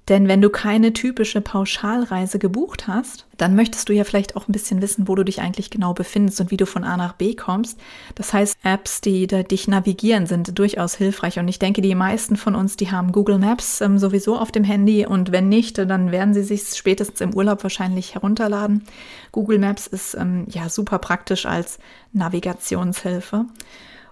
Denn 0.08 0.26
wenn 0.26 0.40
du 0.40 0.50
keine 0.50 0.92
typische 0.92 1.40
Pauschalreise 1.40 2.40
gebucht 2.40 2.88
hast, 2.88 3.26
dann 3.36 3.54
möchtest 3.54 3.88
du 3.88 3.92
ja 3.92 4.02
vielleicht 4.02 4.34
auch 4.34 4.48
ein 4.48 4.52
bisschen 4.52 4.82
wissen, 4.82 5.06
wo 5.06 5.14
du 5.14 5.24
dich 5.24 5.40
eigentlich 5.40 5.70
genau 5.70 5.94
befindest 5.94 6.40
und 6.40 6.50
wie 6.50 6.56
du 6.56 6.66
von 6.66 6.82
A 6.82 6.96
nach 6.96 7.12
B 7.12 7.34
kommst. 7.34 7.78
Das 8.16 8.32
heißt, 8.32 8.58
Apps, 8.64 9.00
die 9.00 9.28
dich 9.28 9.68
navigieren, 9.68 10.26
sind 10.26 10.58
durchaus 10.58 10.96
hilfreich. 10.96 11.38
Und 11.38 11.46
ich 11.46 11.60
denke, 11.60 11.80
die 11.80 11.94
meisten 11.94 12.36
von 12.36 12.56
uns, 12.56 12.76
die 12.76 12.90
haben 12.90 13.12
Google 13.12 13.38
Maps 13.38 13.80
ähm, 13.80 13.98
sowieso 13.98 14.36
auf 14.36 14.50
dem 14.50 14.64
Handy. 14.64 15.06
Und 15.06 15.30
wenn 15.30 15.48
nicht, 15.48 15.78
dann 15.78 16.10
werden 16.10 16.34
sie 16.34 16.42
sich 16.42 16.62
spätestens 16.76 17.20
im 17.20 17.32
Urlaub 17.32 17.62
wahrscheinlich 17.62 18.14
herunterladen. 18.14 18.84
Google 19.30 19.60
Maps 19.60 19.86
ist 19.86 20.14
ähm, 20.14 20.46
ja 20.48 20.68
super 20.68 20.98
praktisch 20.98 21.46
als 21.46 21.78
Navigationshilfe. 22.12 23.46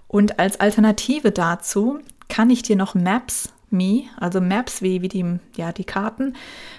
Und 0.07 0.39
als 0.39 0.59
Alternative 0.61 1.31
dazu 1.31 1.99
kann 2.29 2.49
ich 2.49 2.61
dir 2.61 2.77
noch 2.77 2.95
Maps 2.95 3.49
Me, 3.71 4.03
also 4.17 4.41
Maps 4.41 4.81
wie, 4.81 5.01
wie 5.01 5.07
die, 5.07 5.25
ja, 5.55 5.71
die 5.71 5.83
Karten, 5.83 6.35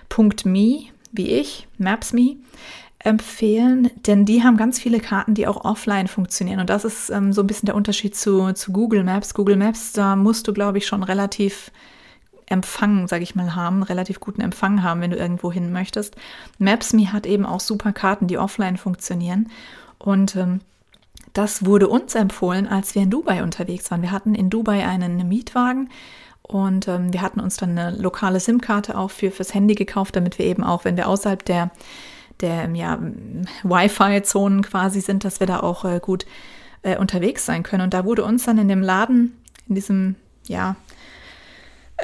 Punkt 0.09 0.45
.me, 0.45 0.87
wie 1.13 1.29
ich, 1.29 1.67
Maps 1.79 2.13
Me, 2.13 2.37
empfehlen, 2.99 3.91
denn 4.07 4.27
die 4.27 4.43
haben 4.43 4.59
ganz 4.59 4.79
viele 4.79 5.01
Karten, 5.01 5.35
die 5.35 5.47
auch 5.47 5.65
offline 5.65 6.07
funktionieren. 6.07 6.61
Und 6.61 6.69
das 6.69 6.85
ist 6.85 7.11
ähm, 7.11 7.33
so 7.33 7.43
ein 7.43 7.47
bisschen 7.47 7.67
der 7.67 7.75
Unterschied 7.75 8.15
zu, 8.15 8.53
zu 8.53 8.73
Google 8.73 9.05
Maps. 9.05 9.33
Google 9.33 9.57
Maps, 9.57 9.93
da 9.93 10.17
musst 10.17 10.47
du, 10.47 10.53
glaube 10.53 10.79
ich, 10.79 10.87
schon 10.87 11.03
relativ 11.03 11.71
Empfang, 12.47 13.07
sage 13.07 13.23
ich 13.23 13.37
mal, 13.37 13.55
haben, 13.55 13.85
relativ 13.85 14.19
guten 14.19 14.41
Empfang 14.41 14.83
haben, 14.83 15.01
wenn 15.01 15.13
du 15.13 15.17
irgendwo 15.17 15.53
hin 15.53 15.73
möchtest. 15.73 16.17
Maps.me 16.59 17.13
hat 17.13 17.25
eben 17.25 17.47
auch 17.47 17.61
super 17.61 17.93
Karten, 17.93 18.27
die 18.27 18.39
offline 18.39 18.77
funktionieren. 18.77 19.49
Und 19.99 20.37
ähm, 20.37 20.61
das 21.33 21.65
wurde 21.65 21.89
uns 21.89 22.15
empfohlen, 22.15 22.67
als 22.67 22.95
wir 22.95 23.03
in 23.03 23.11
Dubai 23.11 23.43
unterwegs 23.43 23.91
waren. 23.91 24.03
Wir 24.03 24.11
hatten 24.11 24.35
in 24.35 24.51
Dubai 24.51 24.87
einen 24.87 25.29
Mietwagen 25.29 25.91
und 26.51 26.89
ähm, 26.89 27.13
wir 27.13 27.23
hatten 27.23 27.39
uns 27.39 27.57
dann 27.57 27.79
eine 27.79 27.97
lokale 27.97 28.41
SIM-Karte 28.41 28.99
auch 28.99 29.13
für, 29.13 29.31
fürs 29.31 29.55
Handy 29.55 29.77
gekauft, 29.77 30.17
damit 30.17 30.37
wir 30.37 30.47
eben 30.47 30.65
auch, 30.65 30.85
wenn 30.85 30.97
wir 30.97 31.07
außerhalb 31.07 31.45
der, 31.45 31.71
der 32.41 32.69
ja, 32.75 32.99
Wi-Fi-Zonen 33.63 34.63
quasi 34.63 35.01
sind, 35.01 35.23
dass 35.23 35.39
wir 35.39 35.47
da 35.47 35.61
auch 35.61 35.85
äh, 35.85 36.01
gut 36.01 36.27
äh, 36.83 36.97
unterwegs 36.97 37.47
sein 37.47 37.63
können. 37.63 37.85
Und 37.85 37.95
da 37.95 38.05
wurde 38.05 38.25
uns 38.25 38.47
dann 38.47 38.59
in 38.59 38.67
dem 38.67 38.83
Laden, 38.83 39.37
in 39.69 39.77
diesem, 39.77 40.17
ja, 40.49 40.75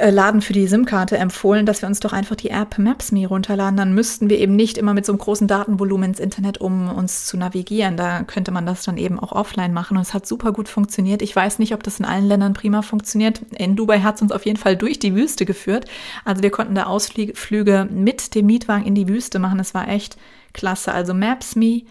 Laden 0.01 0.43
für 0.43 0.53
die 0.53 0.67
SIM-Karte 0.67 1.17
empfohlen, 1.17 1.67
dass 1.67 1.83
wir 1.83 1.89
uns 1.89 2.01
doch 2.01 2.13
einfach 2.13 2.37
die 2.37 2.51
App 2.51 2.79
Maps.me 2.79 3.27
runterladen. 3.27 3.77
Dann 3.77 3.95
müssten 3.95 4.29
wir 4.29 4.39
eben 4.39 4.55
nicht 4.55 4.79
immer 4.79 4.95
mit 4.95 5.07
so 5.07 5.13
einem 5.13 5.19
großen 5.19 5.49
Datenvolumen 5.49 6.11
ins 6.11 6.21
Internet, 6.21 6.59
um 6.59 6.89
uns 6.91 7.27
zu 7.27 7.37
navigieren. 7.37 7.97
Da 7.97 8.23
könnte 8.23 8.51
man 8.51 8.67
das 8.67 8.85
dann 8.85 8.99
eben 8.99 9.19
auch 9.19 9.33
offline 9.33 9.73
machen 9.73 9.97
und 9.97 10.03
es 10.03 10.15
hat 10.15 10.27
super 10.27 10.53
gut 10.53 10.69
funktioniert. 10.69 11.23
Ich 11.23 11.35
weiß 11.35 11.59
nicht, 11.59 11.73
ob 11.73 11.83
das 11.83 11.99
in 11.99 12.05
allen 12.05 12.27
Ländern 12.27 12.53
prima 12.53 12.83
funktioniert. 12.83 13.41
In 13.57 13.77
Dubai 13.77 14.01
hat 14.01 14.17
es 14.17 14.23
uns 14.23 14.33
auf 14.33 14.45
jeden 14.45 14.59
Fall 14.59 14.77
durch 14.77 14.99
die 14.99 15.15
Wüste 15.15 15.47
geführt. 15.47 15.87
Also 16.25 16.43
wir 16.43 16.51
konnten 16.51 16.75
da 16.75 16.85
Ausflüge 16.85 17.89
mit 17.91 18.35
dem 18.35 18.47
Mietwagen 18.47 18.87
in 18.87 18.95
die 18.95 19.09
Wüste 19.09 19.39
machen. 19.39 19.61
Es 19.61 19.75
war 19.75 19.89
echt 19.89 20.17
klasse. 20.53 20.93
Also 20.93 21.15
Maps.me 21.15 21.83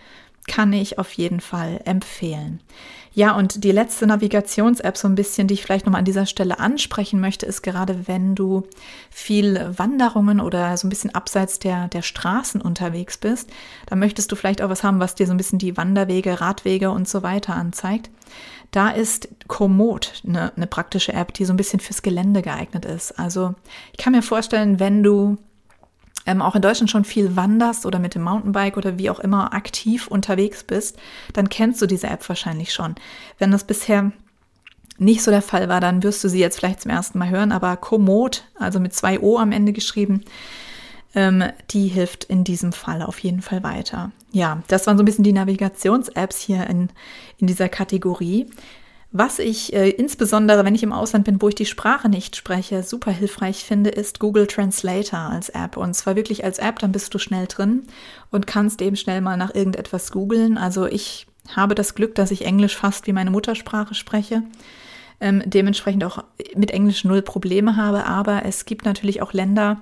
kann 0.47 0.74
ich 0.74 1.00
auf 1.00 1.12
jeden 1.13 1.39
Fall 1.39 1.81
empfehlen. 1.85 2.59
Ja, 3.15 3.34
und 3.34 3.63
die 3.63 3.72
letzte 3.72 4.05
Navigations-App 4.07 4.98
so 4.98 5.07
ein 5.07 5.15
bisschen, 5.15 5.48
die 5.48 5.53
ich 5.53 5.63
vielleicht 5.63 5.86
nochmal 5.86 6.00
an 6.00 6.05
dieser 6.05 6.25
Stelle 6.25 6.60
ansprechen 6.60 7.22
möchte, 7.22 7.45
ist 7.45 7.62
gerade, 7.62 8.10
wenn 8.10 8.36
du 8.36 8.67
viel 9.10 9.72
Wanderungen 9.77 10.41
oder 10.41 10.75
so 10.75 10.86
ein 10.86 10.89
bisschen 10.89 11.15
abseits 11.15 11.57
der, 11.57 11.88
der 11.88 12.01
Straßen 12.01 12.60
unterwegs 12.60 13.17
bist, 13.17 13.50
dann 13.86 14.00
möchtest 14.00 14.34
du 14.34 14.36
vielleicht 14.36 14.62
auch 14.62 14.69
was 14.69 14.84
haben, 14.84 15.00
was 15.00 15.15
dir 15.15 15.27
so 15.27 15.34
ein 15.34 15.38
bisschen 15.38 15.60
die 15.60 15.77
Wanderwege, 15.77 16.41
Radwege 16.41 16.91
und 16.91 17.07
so 17.07 17.24
weiter 17.24 17.55
anzeigt. 17.55 18.10
Da 18.72 18.89
ist 18.89 19.29
Komoot 19.48 20.22
eine, 20.27 20.51
eine 20.57 20.67
praktische 20.67 21.13
App, 21.13 21.34
die 21.34 21.45
so 21.45 21.53
ein 21.53 21.57
bisschen 21.57 21.79
fürs 21.79 22.01
Gelände 22.01 22.41
geeignet 22.41 22.84
ist. 22.84 23.17
Also 23.17 23.55
ich 23.93 23.98
kann 23.98 24.12
mir 24.12 24.24
vorstellen, 24.24 24.81
wenn 24.81 25.03
du 25.03 25.38
ähm, 26.25 26.41
auch 26.41 26.55
in 26.55 26.62
Deutschland 26.62 26.89
schon 26.89 27.05
viel 27.05 27.36
wanderst 27.36 27.86
oder 27.86 28.00
mit 28.00 28.15
dem 28.15 28.24
Mountainbike 28.24 28.77
oder 28.77 28.98
wie 28.98 29.10
auch 29.10 29.20
immer 29.20 29.53
aktiv 29.53 30.08
unterwegs 30.08 30.63
bist, 30.63 30.98
dann 31.34 31.50
kennst 31.50 31.82
du 31.82 31.86
diese 31.86 32.08
App 32.08 32.27
wahrscheinlich 32.27 32.74
schon. 32.74 32.96
Wenn 33.38 33.51
das 33.51 33.63
bisher 33.63 34.12
nicht 34.98 35.24
so 35.24 35.32
der 35.32 35.41
Fall 35.41 35.70
war, 35.70 35.82
dann 35.82 36.03
wirst 36.03 36.24
du 36.24 36.29
sie 36.29 36.39
jetzt 36.39 36.58
vielleicht 36.58 36.82
zum 36.82 36.91
ersten 36.91 37.20
Mal 37.20 37.29
hören, 37.29 37.51
aber 37.51 37.75
Komoot, 37.77 38.46
also 38.58 38.79
mit 38.79 38.94
zwei 38.94 39.20
O 39.20 39.38
am 39.38 39.51
Ende 39.51 39.74
geschrieben, 39.74 40.24
ähm, 41.13 41.44
die 41.72 41.88
hilft 41.88 42.25
in 42.25 42.44
diesem 42.44 42.72
Fall 42.72 43.01
auf 43.01 43.20
jeden 43.20 43.41
Fall 43.41 43.63
weiter. 43.63 44.12
Ja, 44.32 44.62
das 44.67 44.88
waren 44.88 44.98
so 44.98 45.03
ein 45.03 45.05
bisschen 45.05 45.24
die 45.24 45.34
Navigations-Apps 45.34 46.39
hier 46.41 46.67
in, 46.67 46.89
in 47.38 47.48
dieser 47.48 47.70
Kategorie. 47.70 48.48
Was 49.17 49.39
ich 49.39 49.72
äh, 49.72 49.91
insbesondere, 49.91 50.65
wenn 50.65 50.75
ich 50.75 50.84
im 50.84 50.91
Ausland 50.91 51.24
bin, 51.24 51.41
wo 51.41 51.48
ich 51.48 51.55
die 51.55 51.65
Sprache 51.65 52.10
nicht 52.10 52.36
spreche, 52.36 52.84
super 52.84 53.12
hilfreich 53.12 53.63
finde, 53.63 53.89
ist 53.89 54.19
Google 54.19 54.45
Translator 54.45 55.17
als 55.19 55.48
App. 55.48 55.77
Und 55.77 55.93
zwar 55.93 56.17
wirklich 56.17 56.43
als 56.43 56.60
App, 56.60 56.79
dann 56.79 56.91
bist 56.91 57.13
du 57.13 57.17
schnell 57.17 57.48
drin 57.48 57.84
und 58.29 58.45
kannst 58.45 58.81
eben 58.81 58.98
schnell 58.98 59.22
mal 59.22 59.38
nach 59.38 59.55
irgendetwas 59.55 60.12
googeln. 60.12 60.57
Also 60.57 60.86
ich 60.86 61.27
habe 61.55 61.75
das 61.75 61.95
Glück, 61.95 62.13
dass 62.15 62.29
ich 62.29 62.45
Englisch 62.45 62.75
fast 62.75 63.07
wie 63.07 63.13
meine 63.13 63.31
Muttersprache 63.31 63.93
spreche. 63.93 64.43
Ähm, 65.22 65.43
dementsprechend 65.45 66.03
auch 66.03 66.22
mit 66.53 66.72
Englisch 66.72 67.05
null 67.05 67.22
Probleme 67.22 67.77
habe. 67.77 68.05
Aber 68.05 68.43
es 68.43 68.65
gibt 68.65 68.84
natürlich 68.84 69.22
auch 69.22 69.31
Länder, 69.31 69.81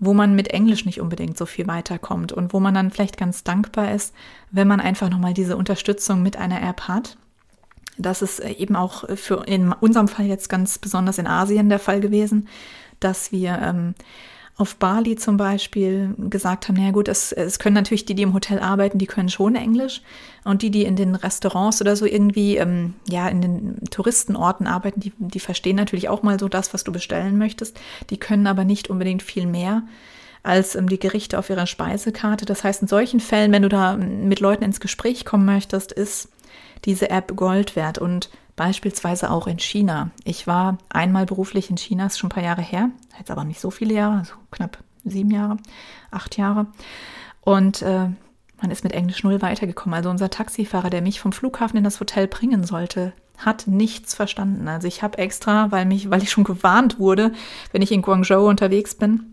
wo 0.00 0.12
man 0.12 0.34
mit 0.34 0.48
Englisch 0.48 0.86
nicht 0.86 1.00
unbedingt 1.00 1.38
so 1.38 1.46
viel 1.46 1.68
weiterkommt 1.68 2.32
und 2.32 2.52
wo 2.52 2.58
man 2.58 2.74
dann 2.74 2.90
vielleicht 2.90 3.16
ganz 3.16 3.44
dankbar 3.44 3.92
ist, 3.92 4.12
wenn 4.50 4.66
man 4.66 4.80
einfach 4.80 5.08
nochmal 5.08 5.34
diese 5.34 5.56
Unterstützung 5.56 6.20
mit 6.20 6.36
einer 6.36 6.60
App 6.68 6.88
hat. 6.88 7.16
Das 8.02 8.22
ist 8.22 8.40
äh, 8.40 8.52
eben 8.52 8.76
auch 8.76 9.04
für 9.16 9.44
in 9.46 9.72
unserem 9.72 10.08
Fall 10.08 10.26
jetzt 10.26 10.48
ganz 10.48 10.78
besonders 10.78 11.18
in 11.18 11.26
Asien 11.26 11.68
der 11.68 11.78
Fall 11.78 12.00
gewesen, 12.00 12.48
dass 13.00 13.32
wir 13.32 13.58
ähm, 13.62 13.94
auf 14.56 14.76
Bali 14.76 15.16
zum 15.16 15.38
Beispiel 15.38 16.14
gesagt 16.18 16.68
haben, 16.68 16.76
naja 16.76 16.90
gut, 16.90 17.08
es, 17.08 17.32
es 17.32 17.58
können 17.58 17.74
natürlich 17.74 18.04
die, 18.04 18.14
die 18.14 18.22
im 18.22 18.34
Hotel 18.34 18.58
arbeiten, 18.58 18.98
die 18.98 19.06
können 19.06 19.30
schon 19.30 19.56
Englisch. 19.56 20.02
Und 20.44 20.62
die, 20.62 20.70
die 20.70 20.84
in 20.84 20.94
den 20.94 21.14
Restaurants 21.14 21.80
oder 21.80 21.96
so 21.96 22.04
irgendwie, 22.04 22.58
ähm, 22.58 22.94
ja, 23.08 23.28
in 23.28 23.40
den 23.40 23.80
Touristenorten 23.90 24.66
arbeiten, 24.66 25.00
die, 25.00 25.12
die 25.18 25.40
verstehen 25.40 25.76
natürlich 25.76 26.08
auch 26.08 26.22
mal 26.22 26.38
so 26.38 26.48
das, 26.48 26.74
was 26.74 26.84
du 26.84 26.92
bestellen 26.92 27.38
möchtest. 27.38 27.80
Die 28.10 28.18
können 28.18 28.46
aber 28.46 28.64
nicht 28.64 28.90
unbedingt 28.90 29.22
viel 29.22 29.46
mehr 29.46 29.82
als 30.42 30.74
ähm, 30.74 30.88
die 30.88 30.98
Gerichte 30.98 31.38
auf 31.38 31.48
ihrer 31.48 31.66
Speisekarte. 31.66 32.44
Das 32.44 32.62
heißt, 32.62 32.82
in 32.82 32.88
solchen 32.88 33.20
Fällen, 33.20 33.52
wenn 33.52 33.62
du 33.62 33.68
da 33.68 33.94
ähm, 33.94 34.28
mit 34.28 34.40
Leuten 34.40 34.64
ins 34.64 34.80
Gespräch 34.80 35.24
kommen 35.24 35.46
möchtest, 35.46 35.92
ist 35.92 36.28
diese 36.84 37.10
App 37.10 37.36
Gold 37.36 37.76
wert 37.76 37.98
und 37.98 38.30
beispielsweise 38.56 39.30
auch 39.30 39.46
in 39.46 39.58
China. 39.58 40.10
Ich 40.24 40.46
war 40.46 40.78
einmal 40.88 41.26
beruflich 41.26 41.70
in 41.70 41.76
China, 41.76 42.06
ist 42.06 42.18
schon 42.18 42.28
ein 42.28 42.34
paar 42.34 42.42
Jahre 42.42 42.62
her, 42.62 42.90
jetzt 43.18 43.30
aber 43.30 43.44
nicht 43.44 43.60
so 43.60 43.70
viele 43.70 43.94
Jahre, 43.94 44.18
also 44.18 44.34
knapp 44.50 44.78
sieben 45.04 45.30
Jahre, 45.30 45.56
acht 46.10 46.36
Jahre. 46.36 46.66
Und 47.40 47.82
äh, 47.82 48.08
man 48.60 48.70
ist 48.70 48.84
mit 48.84 48.92
Englisch 48.92 49.24
null 49.24 49.42
weitergekommen. 49.42 49.94
Also 49.94 50.10
unser 50.10 50.30
Taxifahrer, 50.30 50.90
der 50.90 51.02
mich 51.02 51.20
vom 51.20 51.32
Flughafen 51.32 51.76
in 51.76 51.84
das 51.84 51.98
Hotel 51.98 52.28
bringen 52.28 52.64
sollte, 52.64 53.12
hat 53.36 53.66
nichts 53.66 54.14
verstanden. 54.14 54.68
Also 54.68 54.86
ich 54.86 55.02
habe 55.02 55.18
extra, 55.18 55.72
weil 55.72 55.84
mich, 55.84 56.10
weil 56.10 56.22
ich 56.22 56.30
schon 56.30 56.44
gewarnt 56.44 56.98
wurde, 56.98 57.32
wenn 57.72 57.82
ich 57.82 57.90
in 57.90 58.02
Guangzhou 58.02 58.48
unterwegs 58.48 58.94
bin, 58.94 59.31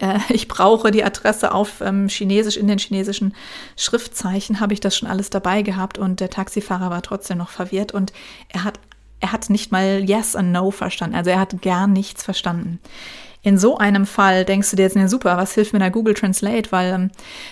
äh, 0.00 0.18
ich 0.28 0.48
brauche 0.48 0.90
die 0.90 1.04
Adresse 1.04 1.52
auf 1.52 1.80
ähm, 1.80 2.08
Chinesisch, 2.08 2.56
in 2.56 2.68
den 2.68 2.78
chinesischen 2.78 3.34
Schriftzeichen, 3.76 4.60
habe 4.60 4.74
ich 4.74 4.80
das 4.80 4.96
schon 4.96 5.08
alles 5.08 5.30
dabei 5.30 5.62
gehabt 5.62 5.98
und 5.98 6.20
der 6.20 6.30
Taxifahrer 6.30 6.90
war 6.90 7.02
trotzdem 7.02 7.38
noch 7.38 7.50
verwirrt 7.50 7.92
und 7.92 8.12
er 8.48 8.64
hat, 8.64 8.78
er 9.20 9.32
hat 9.32 9.50
nicht 9.50 9.72
mal 9.72 10.04
Yes 10.04 10.34
und 10.34 10.52
No 10.52 10.70
verstanden. 10.70 11.16
Also 11.16 11.30
er 11.30 11.40
hat 11.40 11.62
gar 11.62 11.86
nichts 11.86 12.22
verstanden. 12.22 12.80
In 13.46 13.58
so 13.58 13.78
einem 13.78 14.06
Fall 14.06 14.44
denkst 14.44 14.70
du 14.70 14.76
dir 14.76 14.82
jetzt, 14.82 14.96
ja 14.96 15.06
super, 15.06 15.36
was 15.36 15.54
hilft 15.54 15.72
mir 15.72 15.78
da 15.78 15.88
Google 15.88 16.14
Translate? 16.14 16.72
Weil 16.72 16.92
ähm, 16.92 17.10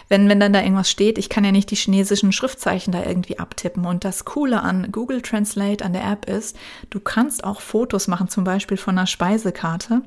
wenn, 0.09 0.29
wenn 0.29 0.41
dann 0.41 0.53
da 0.53 0.61
irgendwas 0.61 0.91
steht, 0.91 1.19
ich 1.19 1.29
kann 1.29 1.45
ja 1.45 1.53
nicht 1.53 1.71
die 1.71 1.77
chinesischen 1.77 2.33
Schriftzeichen 2.33 2.93
da 2.93 3.05
irgendwie 3.05 3.39
abtippen. 3.39 3.87
Und 3.87 4.05
das 4.05 4.25
Coole 4.25 4.61
an 4.61 4.91
Google 4.91 5.23
Translate 5.23 5.85
an 5.85 5.93
der 5.93 6.05
App 6.05 6.29
ist, 6.29 6.57
du 6.91 6.99
kannst 6.99 7.45
auch 7.45 7.61
Fotos 7.61 8.09
machen, 8.09 8.29
zum 8.29 8.43
Beispiel 8.43 8.77
von 8.77 8.99
einer 8.99 9.07
Speisekarte. 9.07 10.03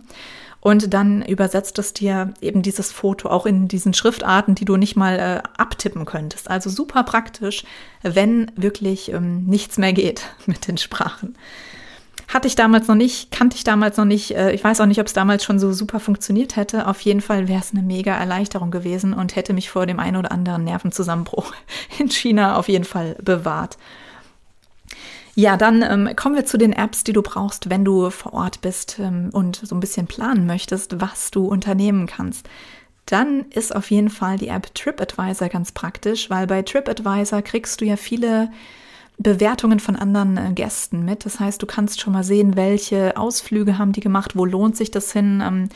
Und 0.59 0.93
dann 0.93 1.21
übersetzt 1.21 1.77
es 1.79 1.93
dir 1.93 2.33
eben 2.41 2.61
dieses 2.61 2.91
Foto 2.91 3.29
auch 3.29 3.45
in 3.45 3.67
diesen 3.67 3.93
Schriftarten, 3.93 4.55
die 4.55 4.65
du 4.65 4.75
nicht 4.75 4.95
mal 4.95 5.19
äh, 5.19 5.47
abtippen 5.57 6.05
könntest. 6.05 6.49
Also 6.49 6.69
super 6.69 7.03
praktisch, 7.03 7.63
wenn 8.01 8.51
wirklich 8.55 9.11
ähm, 9.11 9.45
nichts 9.45 9.77
mehr 9.77 9.93
geht 9.93 10.23
mit 10.45 10.67
den 10.67 10.77
Sprachen. 10.77 11.35
Hatte 12.27 12.47
ich 12.47 12.55
damals 12.55 12.89
noch 12.89 12.95
nicht, 12.95 13.31
kannte 13.31 13.55
ich 13.55 13.63
damals 13.63 13.95
noch 13.95 14.05
nicht. 14.05 14.35
Äh, 14.35 14.51
ich 14.51 14.63
weiß 14.63 14.81
auch 14.81 14.85
nicht, 14.85 14.99
ob 14.99 15.07
es 15.07 15.13
damals 15.13 15.43
schon 15.43 15.59
so 15.59 15.71
super 15.71 15.99
funktioniert 15.99 16.55
hätte. 16.55 16.87
Auf 16.87 16.99
jeden 17.01 17.21
Fall 17.21 17.47
wäre 17.47 17.61
es 17.61 17.71
eine 17.71 17.83
mega 17.83 18.13
Erleichterung 18.17 18.71
gewesen 18.71 19.13
und 19.13 19.35
hätte 19.35 19.53
mich 19.53 19.69
vor 19.69 19.85
dem 19.85 19.99
einen 19.99 20.17
oder 20.17 20.31
anderen 20.31 20.63
Nervenzusammenbruch 20.63 21.53
in 21.99 22.09
China 22.09 22.57
auf 22.57 22.67
jeden 22.67 22.85
Fall 22.85 23.15
bewahrt. 23.21 23.77
Ja, 25.39 25.55
dann 25.55 25.83
ähm, 25.83 26.15
kommen 26.15 26.33
wir 26.33 26.47
zu 26.47 26.57
den 26.57 26.73
Apps, 26.73 27.03
die 27.03 27.13
du 27.13 27.21
brauchst, 27.21 27.69
wenn 27.69 27.85
du 27.85 28.09
vor 28.09 28.33
Ort 28.33 28.61
bist 28.61 28.97
ähm, 28.99 29.29
und 29.33 29.57
so 29.57 29.75
ein 29.75 29.79
bisschen 29.79 30.07
planen 30.07 30.47
möchtest, 30.47 30.99
was 30.99 31.29
du 31.29 31.45
unternehmen 31.45 32.07
kannst. 32.07 32.49
Dann 33.05 33.45
ist 33.51 33.75
auf 33.75 33.91
jeden 33.91 34.09
Fall 34.09 34.39
die 34.39 34.47
App 34.47 34.73
TripAdvisor 34.73 35.49
ganz 35.49 35.71
praktisch, 35.73 36.31
weil 36.31 36.47
bei 36.47 36.63
TripAdvisor 36.63 37.43
kriegst 37.43 37.81
du 37.81 37.85
ja 37.85 37.97
viele 37.97 38.51
Bewertungen 39.19 39.79
von 39.79 39.95
anderen 39.95 40.37
äh, 40.37 40.53
Gästen 40.53 41.05
mit. 41.05 41.23
Das 41.23 41.39
heißt, 41.39 41.61
du 41.61 41.67
kannst 41.67 42.01
schon 42.01 42.13
mal 42.13 42.23
sehen, 42.23 42.55
welche 42.55 43.15
Ausflüge 43.15 43.77
haben 43.77 43.91
die 43.91 43.99
gemacht, 43.99 44.35
wo 44.35 44.43
lohnt 44.43 44.75
sich 44.75 44.89
das 44.89 45.13
hin, 45.13 45.43
ähm, 45.45 45.69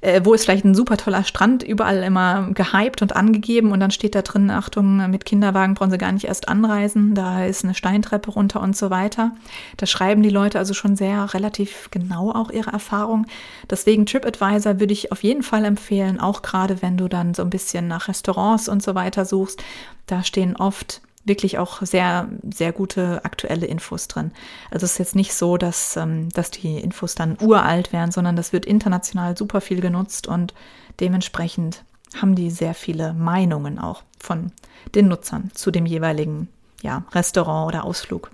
äh, 0.00 0.20
wo 0.24 0.34
ist 0.34 0.44
vielleicht 0.44 0.64
ein 0.64 0.74
super 0.74 0.96
toller 0.96 1.24
Strand, 1.24 1.62
überall 1.62 2.02
immer 2.02 2.50
gehypt 2.52 3.02
und 3.02 3.16
angegeben 3.16 3.72
und 3.72 3.80
dann 3.80 3.90
steht 3.90 4.14
da 4.14 4.22
drin, 4.22 4.50
Achtung, 4.50 5.10
mit 5.10 5.24
Kinderwagen 5.24 5.74
brauchen 5.74 5.90
sie 5.90 5.98
gar 5.98 6.12
nicht 6.12 6.24
erst 6.24 6.48
anreisen, 6.48 7.14
da 7.14 7.44
ist 7.44 7.64
eine 7.64 7.74
Steintreppe 7.74 8.30
runter 8.30 8.60
und 8.60 8.76
so 8.76 8.90
weiter. 8.90 9.32
Da 9.76 9.86
schreiben 9.86 10.22
die 10.22 10.30
Leute 10.30 10.58
also 10.58 10.74
schon 10.74 10.96
sehr 10.96 11.34
relativ 11.34 11.88
genau 11.90 12.30
auch 12.30 12.50
ihre 12.50 12.70
Erfahrung. 12.70 13.26
Deswegen 13.70 14.06
TripAdvisor 14.06 14.80
würde 14.80 14.92
ich 14.92 15.12
auf 15.12 15.22
jeden 15.22 15.42
Fall 15.42 15.64
empfehlen, 15.64 16.20
auch 16.20 16.42
gerade 16.42 16.82
wenn 16.82 16.96
du 16.96 17.08
dann 17.08 17.34
so 17.34 17.42
ein 17.42 17.50
bisschen 17.50 17.88
nach 17.88 18.08
Restaurants 18.08 18.68
und 18.68 18.82
so 18.82 18.94
weiter 18.94 19.24
suchst. 19.24 19.62
Da 20.06 20.22
stehen 20.22 20.56
oft 20.56 21.02
wirklich 21.28 21.58
auch 21.58 21.82
sehr, 21.82 22.28
sehr 22.52 22.72
gute 22.72 23.24
aktuelle 23.24 23.66
Infos 23.66 24.08
drin. 24.08 24.32
Also 24.70 24.84
es 24.84 24.92
ist 24.92 24.98
jetzt 24.98 25.16
nicht 25.16 25.34
so, 25.34 25.56
dass, 25.56 25.96
ähm, 25.96 26.30
dass 26.30 26.50
die 26.50 26.78
Infos 26.78 27.14
dann 27.14 27.36
uralt 27.40 27.92
wären, 27.92 28.10
sondern 28.10 28.36
das 28.36 28.52
wird 28.52 28.66
international 28.66 29.36
super 29.36 29.60
viel 29.60 29.80
genutzt 29.80 30.26
und 30.26 30.54
dementsprechend 31.00 31.84
haben 32.20 32.34
die 32.34 32.50
sehr 32.50 32.74
viele 32.74 33.12
Meinungen 33.12 33.78
auch 33.78 34.02
von 34.18 34.52
den 34.94 35.08
Nutzern 35.08 35.50
zu 35.54 35.70
dem 35.70 35.86
jeweiligen 35.86 36.48
ja, 36.82 37.04
Restaurant 37.12 37.68
oder 37.68 37.84
Ausflug. 37.84 38.30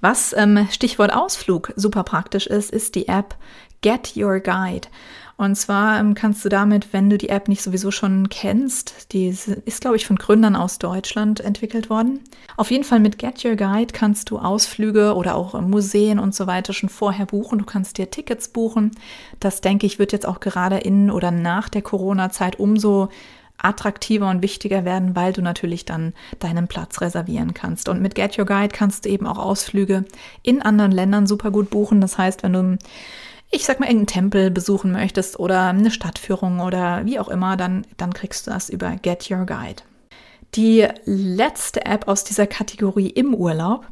Was 0.00 0.34
ähm, 0.34 0.68
Stichwort 0.70 1.14
Ausflug 1.14 1.72
super 1.76 2.04
praktisch 2.04 2.46
ist, 2.46 2.70
ist 2.70 2.94
die 2.94 3.08
App 3.08 3.36
Get 3.84 4.16
Your 4.16 4.40
Guide. 4.40 4.88
Und 5.36 5.56
zwar 5.56 6.00
ähm, 6.00 6.14
kannst 6.14 6.42
du 6.42 6.48
damit, 6.48 6.94
wenn 6.94 7.10
du 7.10 7.18
die 7.18 7.28
App 7.28 7.48
nicht 7.48 7.60
sowieso 7.60 7.90
schon 7.90 8.30
kennst, 8.30 9.12
die 9.12 9.26
ist, 9.26 9.80
glaube 9.82 9.96
ich, 9.96 10.06
von 10.06 10.16
Gründern 10.16 10.56
aus 10.56 10.78
Deutschland 10.78 11.40
entwickelt 11.40 11.90
worden. 11.90 12.20
Auf 12.56 12.70
jeden 12.70 12.84
Fall 12.84 12.98
mit 12.98 13.18
Get 13.18 13.44
Your 13.44 13.56
Guide 13.56 13.92
kannst 13.92 14.30
du 14.30 14.38
Ausflüge 14.38 15.14
oder 15.14 15.34
auch 15.34 15.60
Museen 15.60 16.18
und 16.18 16.34
so 16.34 16.46
weiter 16.46 16.72
schon 16.72 16.88
vorher 16.88 17.26
buchen. 17.26 17.58
Du 17.58 17.66
kannst 17.66 17.98
dir 17.98 18.10
Tickets 18.10 18.48
buchen. 18.48 18.92
Das, 19.38 19.60
denke 19.60 19.84
ich, 19.84 19.98
wird 19.98 20.12
jetzt 20.12 20.26
auch 20.26 20.40
gerade 20.40 20.78
in 20.78 21.10
oder 21.10 21.30
nach 21.30 21.68
der 21.68 21.82
Corona-Zeit 21.82 22.58
umso 22.58 23.10
attraktiver 23.58 24.30
und 24.30 24.40
wichtiger 24.40 24.86
werden, 24.86 25.14
weil 25.14 25.34
du 25.34 25.42
natürlich 25.42 25.84
dann 25.84 26.14
deinen 26.38 26.68
Platz 26.68 27.02
reservieren 27.02 27.52
kannst. 27.52 27.90
Und 27.90 28.00
mit 28.00 28.14
Get 28.14 28.38
Your 28.38 28.46
Guide 28.46 28.74
kannst 28.74 29.04
du 29.04 29.10
eben 29.10 29.26
auch 29.26 29.38
Ausflüge 29.38 30.06
in 30.42 30.62
anderen 30.62 30.92
Ländern 30.92 31.26
super 31.26 31.50
gut 31.50 31.68
buchen. 31.68 32.00
Das 32.00 32.16
heißt, 32.16 32.42
wenn 32.42 32.52
du 32.54 32.78
ich 33.54 33.64
sag 33.64 33.78
mal, 33.78 33.86
irgendeinen 33.86 34.06
Tempel 34.08 34.50
besuchen 34.50 34.90
möchtest 34.90 35.38
oder 35.38 35.68
eine 35.68 35.90
Stadtführung 35.90 36.60
oder 36.60 37.06
wie 37.06 37.20
auch 37.20 37.28
immer, 37.28 37.56
dann, 37.56 37.86
dann 37.96 38.12
kriegst 38.12 38.46
du 38.46 38.50
das 38.50 38.68
über 38.68 38.96
Get 38.96 39.30
Your 39.30 39.46
Guide. 39.46 39.82
Die 40.54 40.86
letzte 41.04 41.86
App 41.86 42.08
aus 42.08 42.24
dieser 42.24 42.46
Kategorie 42.46 43.10
im 43.10 43.34
Urlaub, 43.34 43.86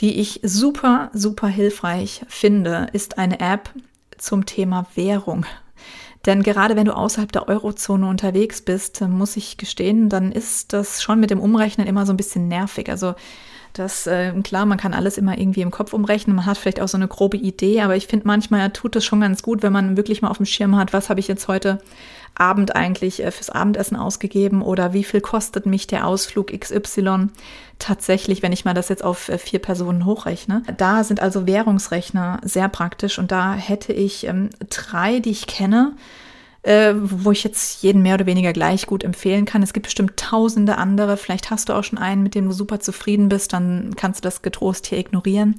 die 0.00 0.18
ich 0.20 0.40
super, 0.42 1.10
super 1.12 1.48
hilfreich 1.48 2.22
finde, 2.28 2.88
ist 2.92 3.18
eine 3.18 3.38
App 3.40 3.70
zum 4.18 4.46
Thema 4.46 4.86
Währung. 4.94 5.46
Denn 6.26 6.42
gerade 6.42 6.76
wenn 6.76 6.84
du 6.84 6.96
außerhalb 6.96 7.32
der 7.32 7.48
Eurozone 7.48 8.06
unterwegs 8.06 8.60
bist, 8.60 9.00
muss 9.00 9.36
ich 9.36 9.56
gestehen, 9.56 10.08
dann 10.08 10.32
ist 10.32 10.72
das 10.72 11.02
schon 11.02 11.18
mit 11.18 11.30
dem 11.30 11.40
Umrechnen 11.40 11.86
immer 11.86 12.06
so 12.06 12.12
ein 12.12 12.18
bisschen 12.18 12.48
nervig. 12.48 12.90
Also 12.90 13.14
das, 13.72 14.06
äh, 14.06 14.32
klar, 14.42 14.66
man 14.66 14.78
kann 14.78 14.94
alles 14.94 15.18
immer 15.18 15.38
irgendwie 15.38 15.60
im 15.62 15.70
Kopf 15.70 15.92
umrechnen, 15.92 16.36
man 16.36 16.46
hat 16.46 16.58
vielleicht 16.58 16.80
auch 16.80 16.88
so 16.88 16.96
eine 16.96 17.08
grobe 17.08 17.36
Idee, 17.36 17.80
aber 17.82 17.96
ich 17.96 18.06
finde 18.06 18.26
manchmal 18.26 18.70
tut 18.70 18.96
es 18.96 19.04
schon 19.04 19.20
ganz 19.20 19.42
gut, 19.42 19.62
wenn 19.62 19.72
man 19.72 19.96
wirklich 19.96 20.22
mal 20.22 20.28
auf 20.28 20.38
dem 20.38 20.46
Schirm 20.46 20.76
hat, 20.76 20.92
was 20.92 21.08
habe 21.08 21.20
ich 21.20 21.28
jetzt 21.28 21.48
heute 21.48 21.78
Abend 22.34 22.74
eigentlich 22.74 23.22
äh, 23.22 23.30
fürs 23.30 23.50
Abendessen 23.50 23.96
ausgegeben 23.96 24.62
oder 24.62 24.92
wie 24.92 25.04
viel 25.04 25.20
kostet 25.20 25.66
mich 25.66 25.86
der 25.86 26.06
Ausflug 26.06 26.48
XY 26.58 27.28
tatsächlich, 27.78 28.42
wenn 28.42 28.52
ich 28.52 28.64
mal 28.64 28.74
das 28.74 28.88
jetzt 28.88 29.04
auf 29.04 29.28
äh, 29.28 29.38
vier 29.38 29.58
Personen 29.58 30.04
hochrechne. 30.04 30.62
Da 30.76 31.04
sind 31.04 31.20
also 31.20 31.46
Währungsrechner 31.46 32.40
sehr 32.42 32.68
praktisch 32.68 33.18
und 33.18 33.30
da 33.30 33.54
hätte 33.54 33.92
ich 33.92 34.26
ähm, 34.26 34.50
drei, 34.68 35.20
die 35.20 35.30
ich 35.30 35.46
kenne, 35.46 35.92
äh, 36.62 36.94
wo 36.94 37.32
ich 37.32 37.44
jetzt 37.44 37.82
jeden 37.82 38.02
mehr 38.02 38.14
oder 38.14 38.26
weniger 38.26 38.52
gleich 38.52 38.86
gut 38.86 39.04
empfehlen 39.04 39.44
kann. 39.44 39.62
Es 39.62 39.72
gibt 39.72 39.86
bestimmt 39.86 40.16
tausende 40.16 40.76
andere. 40.76 41.16
Vielleicht 41.16 41.50
hast 41.50 41.68
du 41.68 41.72
auch 41.72 41.84
schon 41.84 41.98
einen, 41.98 42.22
mit 42.22 42.34
dem 42.34 42.46
du 42.46 42.52
super 42.52 42.80
zufrieden 42.80 43.28
bist, 43.28 43.52
dann 43.52 43.94
kannst 43.96 44.20
du 44.20 44.26
das 44.26 44.42
getrost 44.42 44.86
hier 44.86 44.98
ignorieren. 44.98 45.58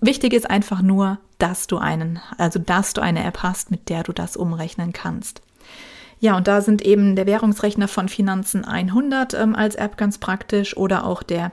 Wichtig 0.00 0.32
ist 0.32 0.48
einfach 0.48 0.82
nur, 0.82 1.18
dass 1.38 1.66
du 1.66 1.78
einen, 1.78 2.20
also 2.38 2.58
dass 2.58 2.92
du 2.92 3.00
eine 3.00 3.24
App 3.24 3.42
hast, 3.42 3.70
mit 3.70 3.88
der 3.88 4.02
du 4.02 4.12
das 4.12 4.36
umrechnen 4.36 4.92
kannst. 4.92 5.42
Ja, 6.18 6.36
und 6.36 6.48
da 6.48 6.60
sind 6.60 6.82
eben 6.82 7.16
der 7.16 7.26
Währungsrechner 7.26 7.88
von 7.88 8.08
Finanzen 8.08 8.64
100 8.64 9.34
ähm, 9.34 9.54
als 9.54 9.74
App 9.74 9.96
ganz 9.96 10.18
praktisch 10.18 10.76
oder 10.76 11.04
auch 11.04 11.22
der 11.22 11.52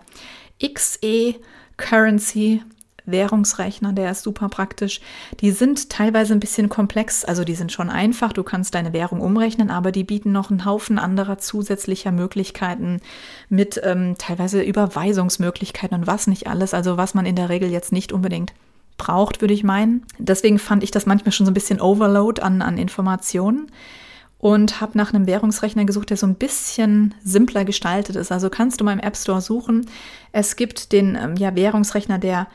XE 0.61 1.35
Currency 1.77 2.61
Währungsrechner, 3.05 3.93
der 3.93 4.11
ist 4.11 4.23
super 4.23 4.49
praktisch. 4.49 5.01
Die 5.39 5.51
sind 5.51 5.89
teilweise 5.89 6.33
ein 6.33 6.39
bisschen 6.39 6.69
komplex, 6.69 7.25
also 7.25 7.43
die 7.43 7.55
sind 7.55 7.71
schon 7.71 7.89
einfach, 7.89 8.33
du 8.33 8.43
kannst 8.43 8.75
deine 8.75 8.93
Währung 8.93 9.21
umrechnen, 9.21 9.69
aber 9.69 9.91
die 9.91 10.03
bieten 10.03 10.31
noch 10.31 10.49
einen 10.49 10.65
Haufen 10.65 10.99
anderer 10.99 11.37
zusätzlicher 11.37 12.11
Möglichkeiten 12.11 13.01
mit 13.49 13.81
ähm, 13.83 14.15
teilweise 14.17 14.61
Überweisungsmöglichkeiten 14.61 15.97
und 15.97 16.07
was 16.07 16.27
nicht 16.27 16.47
alles, 16.47 16.73
also 16.73 16.97
was 16.97 17.13
man 17.13 17.25
in 17.25 17.35
der 17.35 17.49
Regel 17.49 17.69
jetzt 17.69 17.91
nicht 17.91 18.11
unbedingt 18.11 18.53
braucht, 18.97 19.41
würde 19.41 19.53
ich 19.53 19.63
meinen. 19.63 20.05
Deswegen 20.17 20.59
fand 20.59 20.83
ich 20.83 20.91
das 20.91 21.05
manchmal 21.05 21.31
schon 21.31 21.45
so 21.45 21.51
ein 21.51 21.55
bisschen 21.55 21.81
Overload 21.81 22.41
an, 22.41 22.61
an 22.61 22.77
Informationen 22.77 23.71
und 24.43 24.81
habe 24.81 24.97
nach 24.97 25.13
einem 25.13 25.25
Währungsrechner 25.25 25.85
gesucht, 25.85 26.09
der 26.09 26.17
so 26.17 26.27
ein 26.27 26.35
bisschen 26.35 27.15
simpler 27.23 27.65
gestaltet 27.65 28.15
ist. 28.15 28.31
Also 28.31 28.49
kannst 28.49 28.79
du 28.79 28.83
mal 28.83 28.93
im 28.93 28.99
App 28.99 29.15
Store 29.15 29.39
suchen. 29.39 29.87
Es 30.31 30.55
gibt 30.55 30.91
den 30.91 31.15
ähm, 31.15 31.35
ja, 31.37 31.55
Währungsrechner, 31.55 32.19
der 32.19 32.47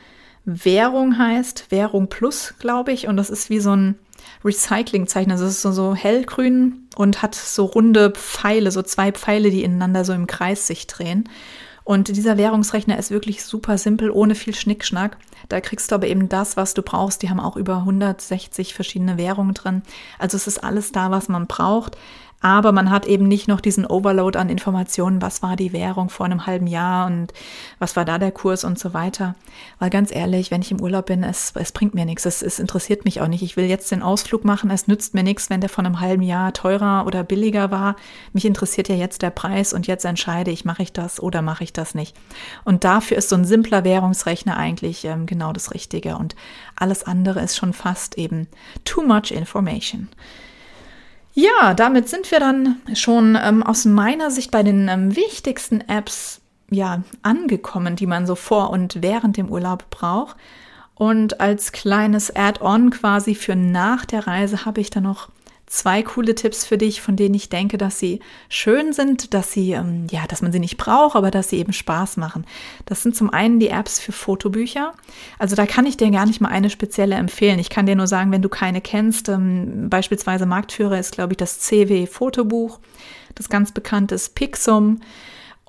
Währung 0.45 1.17
heißt, 1.17 1.67
Währung 1.69 2.07
Plus, 2.07 2.55
glaube 2.59 2.91
ich. 2.91 3.07
Und 3.07 3.17
das 3.17 3.29
ist 3.29 3.49
wie 3.49 3.59
so 3.59 3.75
ein 3.75 3.95
Recyclingzeichen. 4.43 5.31
Also 5.31 5.45
es 5.45 5.51
ist 5.51 5.61
so, 5.61 5.71
so 5.71 5.95
hellgrün 5.95 6.87
und 6.95 7.21
hat 7.21 7.35
so 7.35 7.65
runde 7.65 8.11
Pfeile, 8.11 8.71
so 8.71 8.81
zwei 8.81 9.11
Pfeile, 9.11 9.51
die 9.51 9.63
ineinander 9.63 10.05
so 10.05 10.13
im 10.13 10.27
Kreis 10.27 10.67
sich 10.67 10.87
drehen. 10.87 11.29
Und 11.83 12.07
dieser 12.09 12.37
Währungsrechner 12.37 12.99
ist 12.99 13.09
wirklich 13.09 13.43
super 13.43 13.79
simpel, 13.79 14.11
ohne 14.11 14.35
viel 14.35 14.53
Schnickschnack. 14.53 15.17
Da 15.47 15.59
kriegst 15.59 15.89
du 15.89 15.95
aber 15.95 16.05
eben 16.05 16.29
das, 16.29 16.55
was 16.55 16.75
du 16.75 16.83
brauchst. 16.83 17.23
Die 17.23 17.31
haben 17.31 17.39
auch 17.39 17.57
über 17.57 17.77
160 17.77 18.75
verschiedene 18.75 19.17
Währungen 19.17 19.55
drin. 19.55 19.81
Also 20.19 20.37
es 20.37 20.45
ist 20.45 20.63
alles 20.63 20.91
da, 20.91 21.09
was 21.09 21.29
man 21.29 21.47
braucht. 21.47 21.97
Aber 22.41 22.71
man 22.71 22.89
hat 22.89 23.05
eben 23.05 23.27
nicht 23.27 23.49
noch 23.49 23.59
diesen 23.59 23.85
Overload 23.85 24.39
an 24.39 24.49
Informationen, 24.49 25.21
was 25.21 25.43
war 25.43 25.57
die 25.57 25.73
Währung 25.73 26.09
vor 26.09 26.25
einem 26.25 26.45
halben 26.45 26.67
Jahr 26.67 27.07
und 27.07 27.33
was 27.79 27.97
war 27.97 28.05
da 28.05 28.17
der 28.17 28.31
Kurs 28.31 28.63
und 28.63 28.79
so 28.79 28.93
weiter. 28.93 29.35
Weil 29.77 29.89
ganz 29.89 30.15
ehrlich, 30.15 30.49
wenn 30.49 30.61
ich 30.61 30.71
im 30.71 30.79
Urlaub 30.79 31.07
bin, 31.07 31.23
es, 31.23 31.51
es 31.55 31.73
bringt 31.73 31.95
mir 31.95 32.05
nichts, 32.05 32.25
es, 32.25 32.41
es 32.41 32.59
interessiert 32.59 33.03
mich 33.03 33.19
auch 33.19 33.27
nicht. 33.27 33.43
Ich 33.43 33.57
will 33.57 33.65
jetzt 33.65 33.91
den 33.91 34.01
Ausflug 34.01 34.45
machen, 34.45 34.71
es 34.71 34.87
nützt 34.87 35.13
mir 35.13 35.23
nichts, 35.23 35.49
wenn 35.49 35.59
der 35.59 35.69
vor 35.69 35.83
einem 35.83 35.99
halben 35.99 36.23
Jahr 36.23 36.53
teurer 36.53 37.05
oder 37.05 37.23
billiger 37.23 37.71
war. 37.71 37.97
Mich 38.31 38.45
interessiert 38.45 38.87
ja 38.87 38.95
jetzt 38.95 39.21
der 39.21 39.31
Preis 39.31 39.73
und 39.73 39.87
jetzt 39.87 40.05
entscheide 40.05 40.51
ich, 40.51 40.63
mache 40.63 40.83
ich 40.83 40.93
das 40.93 41.21
oder 41.21 41.41
mache 41.41 41.65
ich 41.65 41.73
das 41.73 41.93
nicht. 41.93 42.15
Und 42.63 42.85
dafür 42.85 43.17
ist 43.17 43.27
so 43.27 43.35
ein 43.35 43.43
simpler 43.43 43.83
Währungsrechner 43.83 44.55
eigentlich 44.55 45.03
ähm, 45.03 45.25
genau 45.25 45.51
das 45.51 45.73
Richtige. 45.73 46.15
Und 46.15 46.37
alles 46.77 47.03
andere 47.03 47.41
ist 47.41 47.57
schon 47.57 47.73
fast 47.73 48.17
eben 48.17 48.47
too 48.85 49.03
much 49.03 49.31
information. 49.31 50.07
Ja, 51.41 51.73
damit 51.73 52.09
sind 52.09 52.29
wir 52.31 52.41
dann 52.41 52.81
schon 52.95 53.37
ähm, 53.41 53.63
aus 53.63 53.85
meiner 53.85 54.29
Sicht 54.29 54.51
bei 54.51 54.61
den 54.61 54.89
ähm, 54.89 55.15
wichtigsten 55.15 55.79
Apps 55.79 56.41
ja 56.69 57.01
angekommen, 57.21 57.95
die 57.95 58.07
man 58.07 58.27
so 58.27 58.35
vor 58.35 58.71
und 58.71 59.01
während 59.01 59.37
dem 59.37 59.49
Urlaub 59.49 59.89
braucht. 59.89 60.35
Und 60.95 61.39
als 61.39 61.71
kleines 61.71 62.35
Add-on 62.35 62.89
quasi 62.89 63.35
für 63.35 63.55
nach 63.55 64.03
der 64.03 64.27
Reise 64.27 64.65
habe 64.65 64.81
ich 64.81 64.89
dann 64.89 65.03
noch 65.03 65.29
zwei 65.69 66.01
coole 66.01 66.35
Tipps 66.35 66.65
für 66.65 66.77
dich, 66.77 67.01
von 67.01 67.15
denen 67.15 67.35
ich 67.35 67.47
denke, 67.47 67.77
dass 67.77 67.99
sie 67.99 68.19
schön 68.49 68.91
sind, 68.91 69.33
dass 69.33 69.53
sie, 69.53 69.71
ähm, 69.73 70.07
ja, 70.09 70.25
dass 70.27 70.41
man 70.41 70.51
sie 70.51 70.59
nicht 70.59 70.77
braucht, 70.77 71.15
aber 71.15 71.31
dass 71.31 71.49
sie 71.49 71.57
eben 71.57 71.73
Spaß 71.73 72.17
machen. 72.17 72.45
Das 72.85 73.03
sind 73.03 73.15
zum 73.15 73.29
einen 73.29 73.59
die 73.59 73.69
Apps 73.69 73.99
für 73.99 74.11
Fotobücher. 74.11 74.93
Also 75.37 75.55
da 75.55 75.65
kann 75.67 75.85
ich 75.85 75.95
dir 75.95 76.09
gar 76.09 76.25
nicht 76.25 76.41
mal 76.41 76.49
eine 76.49 76.71
spezielle 76.71 77.15
empfehlen. 77.15 77.59
Ich 77.59 77.69
kann 77.69 77.85
dir 77.85 77.95
nur 77.95 78.07
sagen, 78.07 78.31
wenn 78.31 78.41
du 78.41 78.49
keine 78.49 78.81
kennst, 78.81 79.29
ähm, 79.29 79.89
beispielsweise 79.89 80.47
Marktführer 80.47 80.99
ist, 80.99 81.13
glaube 81.13 81.33
ich, 81.33 81.37
das 81.37 81.59
CW 81.59 82.07
Fotobuch. 82.07 82.79
Das 83.35 83.47
ganz 83.47 83.71
bekannte 83.71 84.15
ist 84.15 84.35
Pixum 84.35 84.99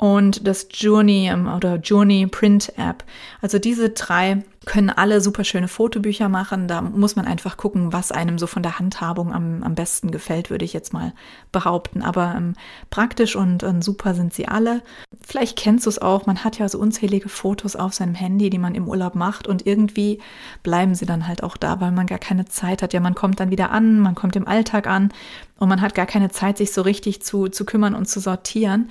und 0.00 0.46
das 0.46 0.68
Journey 0.70 1.28
ähm, 1.30 1.46
oder 1.46 1.76
Journey 1.76 2.26
Print 2.26 2.72
App. 2.78 3.04
Also 3.42 3.58
diese 3.58 3.90
drei 3.90 4.42
können 4.64 4.88
alle 4.88 5.20
super 5.20 5.44
schöne 5.44 5.68
Fotobücher 5.68 6.30
machen. 6.30 6.68
Da 6.68 6.80
muss 6.80 7.16
man 7.16 7.26
einfach 7.26 7.58
gucken, 7.58 7.92
was 7.92 8.10
einem 8.10 8.38
so 8.38 8.46
von 8.46 8.62
der 8.62 8.78
Handhabung 8.78 9.30
am, 9.30 9.62
am 9.62 9.74
besten 9.74 10.10
gefällt, 10.10 10.48
würde 10.48 10.64
ich 10.64 10.72
jetzt 10.72 10.94
mal 10.94 11.12
behaupten. 11.52 12.00
Aber 12.00 12.34
ähm, 12.34 12.54
praktisch 12.88 13.36
und, 13.36 13.62
und 13.62 13.84
super 13.84 14.14
sind 14.14 14.32
sie 14.32 14.48
alle. 14.48 14.80
Vielleicht 15.20 15.58
kennst 15.58 15.84
du 15.84 15.90
es 15.90 15.98
auch, 15.98 16.24
man 16.24 16.44
hat 16.44 16.58
ja 16.58 16.66
so 16.70 16.78
unzählige 16.78 17.28
Fotos 17.28 17.76
auf 17.76 17.92
seinem 17.92 18.14
Handy, 18.14 18.48
die 18.48 18.58
man 18.58 18.74
im 18.74 18.88
Urlaub 18.88 19.14
macht 19.14 19.48
und 19.48 19.66
irgendwie 19.66 20.18
bleiben 20.62 20.94
sie 20.94 21.04
dann 21.04 21.28
halt 21.28 21.42
auch 21.42 21.58
da, 21.58 21.78
weil 21.82 21.92
man 21.92 22.06
gar 22.06 22.18
keine 22.18 22.46
Zeit 22.46 22.82
hat. 22.82 22.94
Ja, 22.94 23.00
man 23.00 23.14
kommt 23.14 23.38
dann 23.38 23.50
wieder 23.50 23.70
an, 23.70 24.00
man 24.00 24.14
kommt 24.14 24.34
im 24.34 24.48
Alltag 24.48 24.86
an 24.86 25.12
und 25.58 25.68
man 25.68 25.82
hat 25.82 25.94
gar 25.94 26.06
keine 26.06 26.30
Zeit, 26.30 26.56
sich 26.56 26.72
so 26.72 26.80
richtig 26.80 27.22
zu, 27.22 27.48
zu 27.48 27.66
kümmern 27.66 27.94
und 27.94 28.06
zu 28.06 28.18
sortieren. 28.18 28.88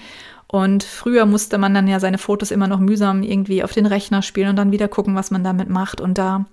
Und 0.51 0.83
früher 0.83 1.27
musste 1.27 1.59
man 1.59 1.75
dann 1.75 1.87
ja 1.87 1.99
seine 1.99 2.17
Fotos 2.17 2.49
immer 2.49 2.67
noch 2.67 2.79
mühsam 2.79 3.21
irgendwie 3.21 3.63
auf 3.63 3.71
den 3.71 3.85
Rechner 3.85 4.23
spielen 4.23 4.49
und 4.49 4.55
dann 4.55 4.71
wieder 4.71 4.87
gucken, 4.87 5.15
was 5.15 5.29
man 5.29 5.43
damit 5.43 5.69
macht. 5.69 6.01
Und 6.01 6.17
da 6.17 6.45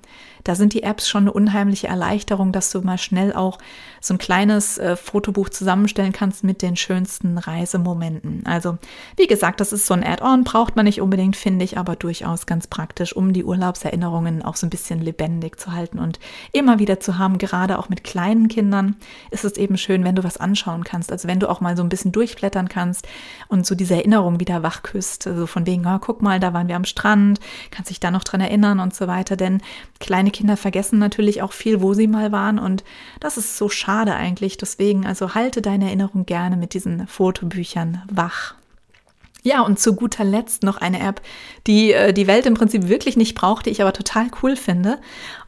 da 0.47 0.55
sind 0.55 0.75
die 0.75 0.85
Apps 0.85 1.09
schon 1.09 1.25
eine 1.25 1.33
unheimliche 1.33 1.89
Erleichterung, 1.89 2.53
dass 2.53 2.71
du 2.71 2.81
mal 2.81 2.99
schnell 2.99 3.33
auch 3.33 3.59
so 4.01 4.15
ein 4.15 4.19
kleines 4.19 4.79
äh, 4.79 4.95
Fotobuch 4.95 5.49
zusammenstellen 5.49 6.13
kannst 6.13 6.45
mit 6.45 6.63
den 6.63 6.77
schönsten 6.77 7.37
Reisemomenten. 7.37 8.47
Also, 8.47 8.79
wie 9.17 9.27
gesagt, 9.27 9.61
das 9.61 9.73
ist 9.73 9.87
so 9.87 9.95
ein 9.95 10.05
Add-on, 10.05 10.45
braucht 10.45 10.77
man 10.77 10.85
nicht 10.85 11.01
unbedingt, 11.01 11.35
finde 11.35 11.65
ich, 11.65 11.79
aber 11.79 11.97
durchaus 11.97 12.47
ganz 12.47 12.69
praktisch, 12.69 13.15
um 13.15 13.33
die 13.33 13.45
Urlaubserinnerungen 13.45 14.43
auch 14.43 14.55
so 14.55 14.67
ein 14.67 14.71
bisschen 14.71 15.01
lebendig 15.01 15.59
zu 15.59 15.73
halten 15.73 15.99
und 15.99 16.21
immer 16.53 16.79
wieder 16.79 17.01
zu 17.01 17.19
haben. 17.19 17.39
Gerade 17.39 17.79
auch 17.79 17.89
mit 17.89 18.05
kleinen 18.05 18.47
Kindern 18.47 18.95
ist 19.33 19.45
es 19.45 19.57
eben 19.57 19.77
schön, 19.77 20.05
wenn 20.05 20.15
du 20.15 20.23
was 20.23 20.37
anschauen 20.37 20.85
kannst. 20.85 21.11
Also, 21.11 21.27
wenn 21.27 21.41
du 21.41 21.51
auch 21.51 21.61
mal 21.61 21.77
so 21.77 21.83
ein 21.83 21.89
bisschen 21.89 22.13
durchblättern 22.13 22.69
kannst 22.69 23.09
und 23.49 23.67
so 23.67 23.75
diese 23.75 23.97
Erinnerung 23.97 24.39
wieder 24.39 24.63
wachküsst. 24.63 25.27
Also 25.27 25.47
von 25.47 25.67
wegen, 25.67 25.87
oh, 25.87 25.99
guck 26.01 26.23
mal, 26.23 26.39
da 26.39 26.53
waren 26.53 26.69
wir 26.69 26.77
am 26.77 26.85
Strand, 26.85 27.41
kannst 27.73 27.91
dich 27.91 27.99
da 27.99 28.13
noch 28.13 28.23
dran 28.23 28.41
erinnern 28.41 28.79
und 28.79 28.95
so 28.95 29.09
weiter. 29.09 29.37
Denn 29.37 29.61
kleine 29.99 30.31
Kinder 30.37 30.57
vergessen 30.57 30.99
natürlich 30.99 31.43
auch 31.43 31.53
viel, 31.53 31.81
wo 31.81 31.95
sie 31.95 32.07
mal 32.07 32.33
waren 32.33 32.59
und 32.59 32.85
das 33.21 33.37
ist 33.37 33.57
so 33.57 33.69
schade 33.69 34.15
eigentlich. 34.15 34.57
Deswegen, 34.57 35.07
also 35.07 35.35
halte 35.35 35.63
deine 35.63 35.87
Erinnerung 35.87 36.27
gerne 36.27 36.57
mit 36.57 36.75
diesen 36.75 37.07
Fotobüchern 37.07 38.03
wach. 38.11 38.55
Ja, 39.47 39.61
und 39.61 39.79
zu 39.79 39.95
guter 39.95 40.25
Letzt 40.25 40.65
noch 40.65 40.79
eine 40.79 40.99
App, 40.99 41.21
die 41.69 41.93
äh, 41.93 42.13
die 42.13 42.27
Welt 42.27 42.47
im 42.47 42.55
Prinzip 42.55 42.89
wirklich 42.89 43.17
nicht 43.17 43.37
braucht, 43.37 43.67
die 43.67 43.71
ich 43.71 43.81
aber 43.81 43.93
total 43.93 44.27
cool 44.43 44.57
finde. 44.57 44.99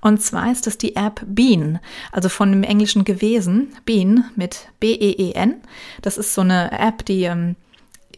Und 0.01 0.23
zwar 0.23 0.53
ist 0.53 0.69
das 0.69 0.79
die 0.79 0.95
App 0.95 1.21
Bean, 1.27 1.81
also 2.13 2.29
von 2.29 2.53
dem 2.53 2.63
englischen 2.63 3.03
gewesen, 3.03 3.73
Bean 3.85 4.25
mit 4.37 4.69
B-E-E-N. 4.79 5.57
Das 6.01 6.17
ist 6.17 6.33
so 6.33 6.43
eine 6.43 6.71
App, 6.71 7.05
die 7.07 7.25
ähm, 7.25 7.57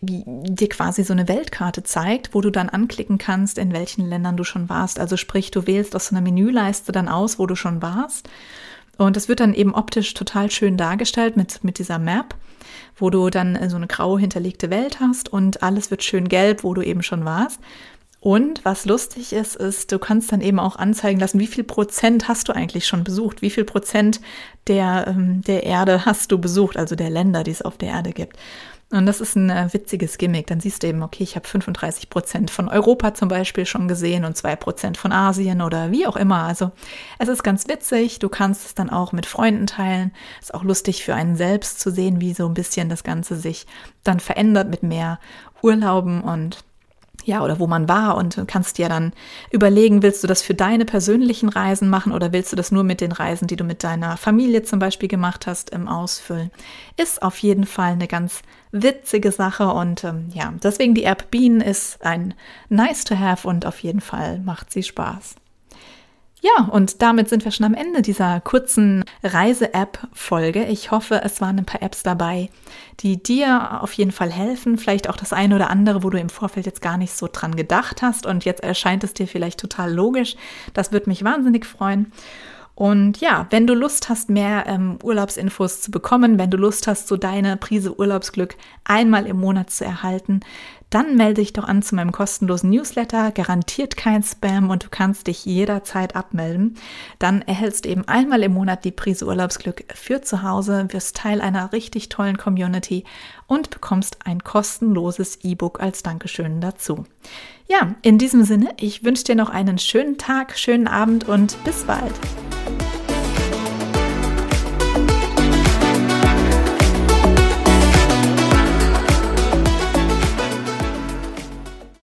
dir 0.02 0.68
quasi 0.68 1.04
so 1.04 1.12
eine 1.12 1.28
Weltkarte 1.28 1.82
zeigt, 1.82 2.34
wo 2.34 2.40
du 2.40 2.50
dann 2.50 2.68
anklicken 2.68 3.18
kannst, 3.18 3.58
in 3.58 3.72
welchen 3.72 4.08
Ländern 4.08 4.36
du 4.36 4.44
schon 4.44 4.68
warst. 4.68 4.98
Also 4.98 5.16
sprich, 5.16 5.50
du 5.50 5.66
wählst 5.66 5.94
aus 5.94 6.06
so 6.06 6.16
einer 6.16 6.22
Menüleiste 6.22 6.92
dann 6.92 7.08
aus, 7.08 7.38
wo 7.38 7.46
du 7.46 7.54
schon 7.54 7.82
warst. 7.82 8.28
Und 8.96 9.16
das 9.16 9.28
wird 9.28 9.40
dann 9.40 9.54
eben 9.54 9.74
optisch 9.74 10.14
total 10.14 10.50
schön 10.50 10.76
dargestellt 10.76 11.36
mit, 11.36 11.64
mit 11.64 11.78
dieser 11.78 11.98
Map, 11.98 12.34
wo 12.96 13.10
du 13.10 13.30
dann 13.30 13.68
so 13.70 13.76
eine 13.76 13.86
grau 13.86 14.18
hinterlegte 14.18 14.70
Welt 14.70 15.00
hast 15.00 15.32
und 15.32 15.62
alles 15.62 15.90
wird 15.90 16.02
schön 16.02 16.28
gelb, 16.28 16.64
wo 16.64 16.74
du 16.74 16.82
eben 16.82 17.02
schon 17.02 17.24
warst. 17.24 17.60
Und 18.20 18.62
was 18.66 18.84
lustig 18.84 19.32
ist, 19.32 19.56
ist, 19.56 19.90
du 19.92 19.98
kannst 19.98 20.30
dann 20.30 20.42
eben 20.42 20.58
auch 20.58 20.76
anzeigen 20.76 21.18
lassen, 21.18 21.40
wie 21.40 21.46
viel 21.46 21.64
Prozent 21.64 22.28
hast 22.28 22.48
du 22.48 22.52
eigentlich 22.52 22.86
schon 22.86 23.02
besucht, 23.02 23.40
wie 23.40 23.48
viel 23.48 23.64
Prozent 23.64 24.20
der, 24.66 25.06
ähm, 25.08 25.40
der 25.42 25.62
Erde 25.62 26.04
hast 26.04 26.30
du 26.30 26.38
besucht, 26.38 26.76
also 26.76 26.94
der 26.94 27.08
Länder, 27.08 27.42
die 27.44 27.50
es 27.50 27.62
auf 27.62 27.78
der 27.78 27.88
Erde 27.88 28.12
gibt. 28.12 28.36
Und 28.92 29.06
das 29.06 29.20
ist 29.20 29.36
ein 29.36 29.50
äh, 29.50 29.72
witziges 29.72 30.18
Gimmick. 30.18 30.48
Dann 30.48 30.58
siehst 30.58 30.82
du 30.82 30.88
eben, 30.88 31.02
okay, 31.04 31.22
ich 31.22 31.36
habe 31.36 31.46
35 31.46 32.10
Prozent 32.10 32.50
von 32.50 32.68
Europa 32.68 33.14
zum 33.14 33.28
Beispiel 33.28 33.64
schon 33.64 33.86
gesehen 33.86 34.24
und 34.24 34.36
zwei 34.36 34.56
Prozent 34.56 34.96
von 34.96 35.12
Asien 35.12 35.62
oder 35.62 35.92
wie 35.92 36.08
auch 36.08 36.16
immer. 36.16 36.42
Also 36.42 36.72
es 37.18 37.28
ist 37.28 37.44
ganz 37.44 37.68
witzig. 37.68 38.18
Du 38.18 38.28
kannst 38.28 38.66
es 38.66 38.74
dann 38.74 38.90
auch 38.90 39.12
mit 39.12 39.26
Freunden 39.26 39.68
teilen. 39.68 40.12
Ist 40.40 40.54
auch 40.54 40.64
lustig 40.64 41.04
für 41.04 41.14
einen 41.14 41.36
selbst 41.36 41.78
zu 41.78 41.92
sehen, 41.92 42.20
wie 42.20 42.34
so 42.34 42.46
ein 42.46 42.54
bisschen 42.54 42.88
das 42.88 43.04
Ganze 43.04 43.36
sich 43.36 43.66
dann 44.02 44.18
verändert 44.18 44.68
mit 44.68 44.82
mehr 44.82 45.20
Urlauben 45.62 46.22
und 46.22 46.64
ja, 47.30 47.44
oder 47.44 47.60
wo 47.60 47.68
man 47.68 47.88
war 47.88 48.16
und 48.16 48.42
kannst 48.48 48.76
dir 48.76 48.88
dann 48.88 49.12
überlegen, 49.52 50.02
willst 50.02 50.24
du 50.24 50.26
das 50.26 50.42
für 50.42 50.54
deine 50.54 50.84
persönlichen 50.84 51.48
Reisen 51.48 51.88
machen 51.88 52.12
oder 52.12 52.32
willst 52.32 52.50
du 52.50 52.56
das 52.56 52.72
nur 52.72 52.82
mit 52.82 53.00
den 53.00 53.12
Reisen, 53.12 53.46
die 53.46 53.54
du 53.54 53.62
mit 53.62 53.84
deiner 53.84 54.16
Familie 54.16 54.64
zum 54.64 54.80
Beispiel 54.80 55.08
gemacht 55.08 55.46
hast, 55.46 55.70
im 55.70 55.86
Ausfüllen? 55.86 56.50
Ist 56.96 57.22
auf 57.22 57.38
jeden 57.38 57.66
Fall 57.66 57.92
eine 57.92 58.08
ganz 58.08 58.42
witzige 58.72 59.30
Sache 59.30 59.68
und 59.68 60.02
ähm, 60.02 60.30
ja, 60.34 60.52
deswegen 60.60 60.94
die 60.94 61.04
App 61.04 61.30
Bean 61.30 61.60
ist 61.60 62.04
ein 62.04 62.34
nice 62.68 63.04
to 63.04 63.16
have 63.16 63.46
und 63.46 63.64
auf 63.64 63.78
jeden 63.78 64.00
Fall 64.00 64.40
macht 64.40 64.72
sie 64.72 64.82
Spaß. 64.82 65.36
Ja, 66.42 66.64
und 66.70 67.02
damit 67.02 67.28
sind 67.28 67.44
wir 67.44 67.52
schon 67.52 67.66
am 67.66 67.74
Ende 67.74 68.00
dieser 68.00 68.40
kurzen 68.40 69.04
Reise-App-Folge. 69.22 70.64
Ich 70.64 70.90
hoffe, 70.90 71.20
es 71.22 71.40
waren 71.42 71.58
ein 71.58 71.66
paar 71.66 71.82
Apps 71.82 72.02
dabei, 72.02 72.48
die 73.00 73.22
dir 73.22 73.82
auf 73.82 73.92
jeden 73.92 74.12
Fall 74.12 74.30
helfen. 74.30 74.78
Vielleicht 74.78 75.10
auch 75.10 75.16
das 75.16 75.34
eine 75.34 75.56
oder 75.56 75.68
andere, 75.68 76.02
wo 76.02 76.08
du 76.08 76.18
im 76.18 76.30
Vorfeld 76.30 76.64
jetzt 76.64 76.80
gar 76.80 76.96
nicht 76.96 77.12
so 77.12 77.28
dran 77.30 77.56
gedacht 77.56 78.00
hast 78.00 78.24
und 78.24 78.46
jetzt 78.46 78.62
erscheint 78.62 79.04
es 79.04 79.12
dir 79.12 79.26
vielleicht 79.26 79.60
total 79.60 79.92
logisch. 79.92 80.36
Das 80.72 80.92
würde 80.92 81.10
mich 81.10 81.24
wahnsinnig 81.24 81.66
freuen. 81.66 82.10
Und 82.74 83.20
ja, 83.20 83.46
wenn 83.50 83.66
du 83.66 83.74
Lust 83.74 84.08
hast, 84.08 84.30
mehr 84.30 84.64
ähm, 84.66 84.98
Urlaubsinfos 85.02 85.82
zu 85.82 85.90
bekommen, 85.90 86.38
wenn 86.38 86.48
du 86.48 86.56
Lust 86.56 86.86
hast, 86.86 87.08
so 87.08 87.18
deine 87.18 87.58
Prise 87.58 87.98
Urlaubsglück 87.98 88.56
einmal 88.84 89.26
im 89.26 89.38
Monat 89.38 89.68
zu 89.68 89.84
erhalten, 89.84 90.40
dann 90.90 91.16
melde 91.16 91.40
dich 91.40 91.52
doch 91.52 91.64
an 91.64 91.82
zu 91.82 91.94
meinem 91.94 92.12
kostenlosen 92.12 92.70
Newsletter, 92.70 93.30
garantiert 93.30 93.96
kein 93.96 94.22
Spam 94.22 94.70
und 94.70 94.84
du 94.84 94.88
kannst 94.90 95.28
dich 95.28 95.44
jederzeit 95.44 96.16
abmelden. 96.16 96.76
Dann 97.18 97.42
erhältst 97.42 97.84
du 97.84 97.88
eben 97.88 98.06
einmal 98.08 98.42
im 98.42 98.52
Monat 98.52 98.84
die 98.84 98.90
Prise 98.90 99.26
Urlaubsglück 99.26 99.84
für 99.94 100.20
zu 100.20 100.42
Hause, 100.42 100.88
wirst 100.90 101.16
Teil 101.16 101.40
einer 101.40 101.72
richtig 101.72 102.08
tollen 102.08 102.36
Community 102.36 103.04
und 103.46 103.70
bekommst 103.70 104.18
ein 104.24 104.42
kostenloses 104.42 105.38
E-Book 105.42 105.80
als 105.80 106.02
Dankeschön 106.02 106.60
dazu. 106.60 107.04
Ja, 107.68 107.94
in 108.02 108.18
diesem 108.18 108.42
Sinne, 108.42 108.74
ich 108.80 109.04
wünsche 109.04 109.24
dir 109.24 109.36
noch 109.36 109.50
einen 109.50 109.78
schönen 109.78 110.18
Tag, 110.18 110.58
schönen 110.58 110.88
Abend 110.88 111.28
und 111.28 111.62
bis 111.64 111.84
bald. 111.84 112.14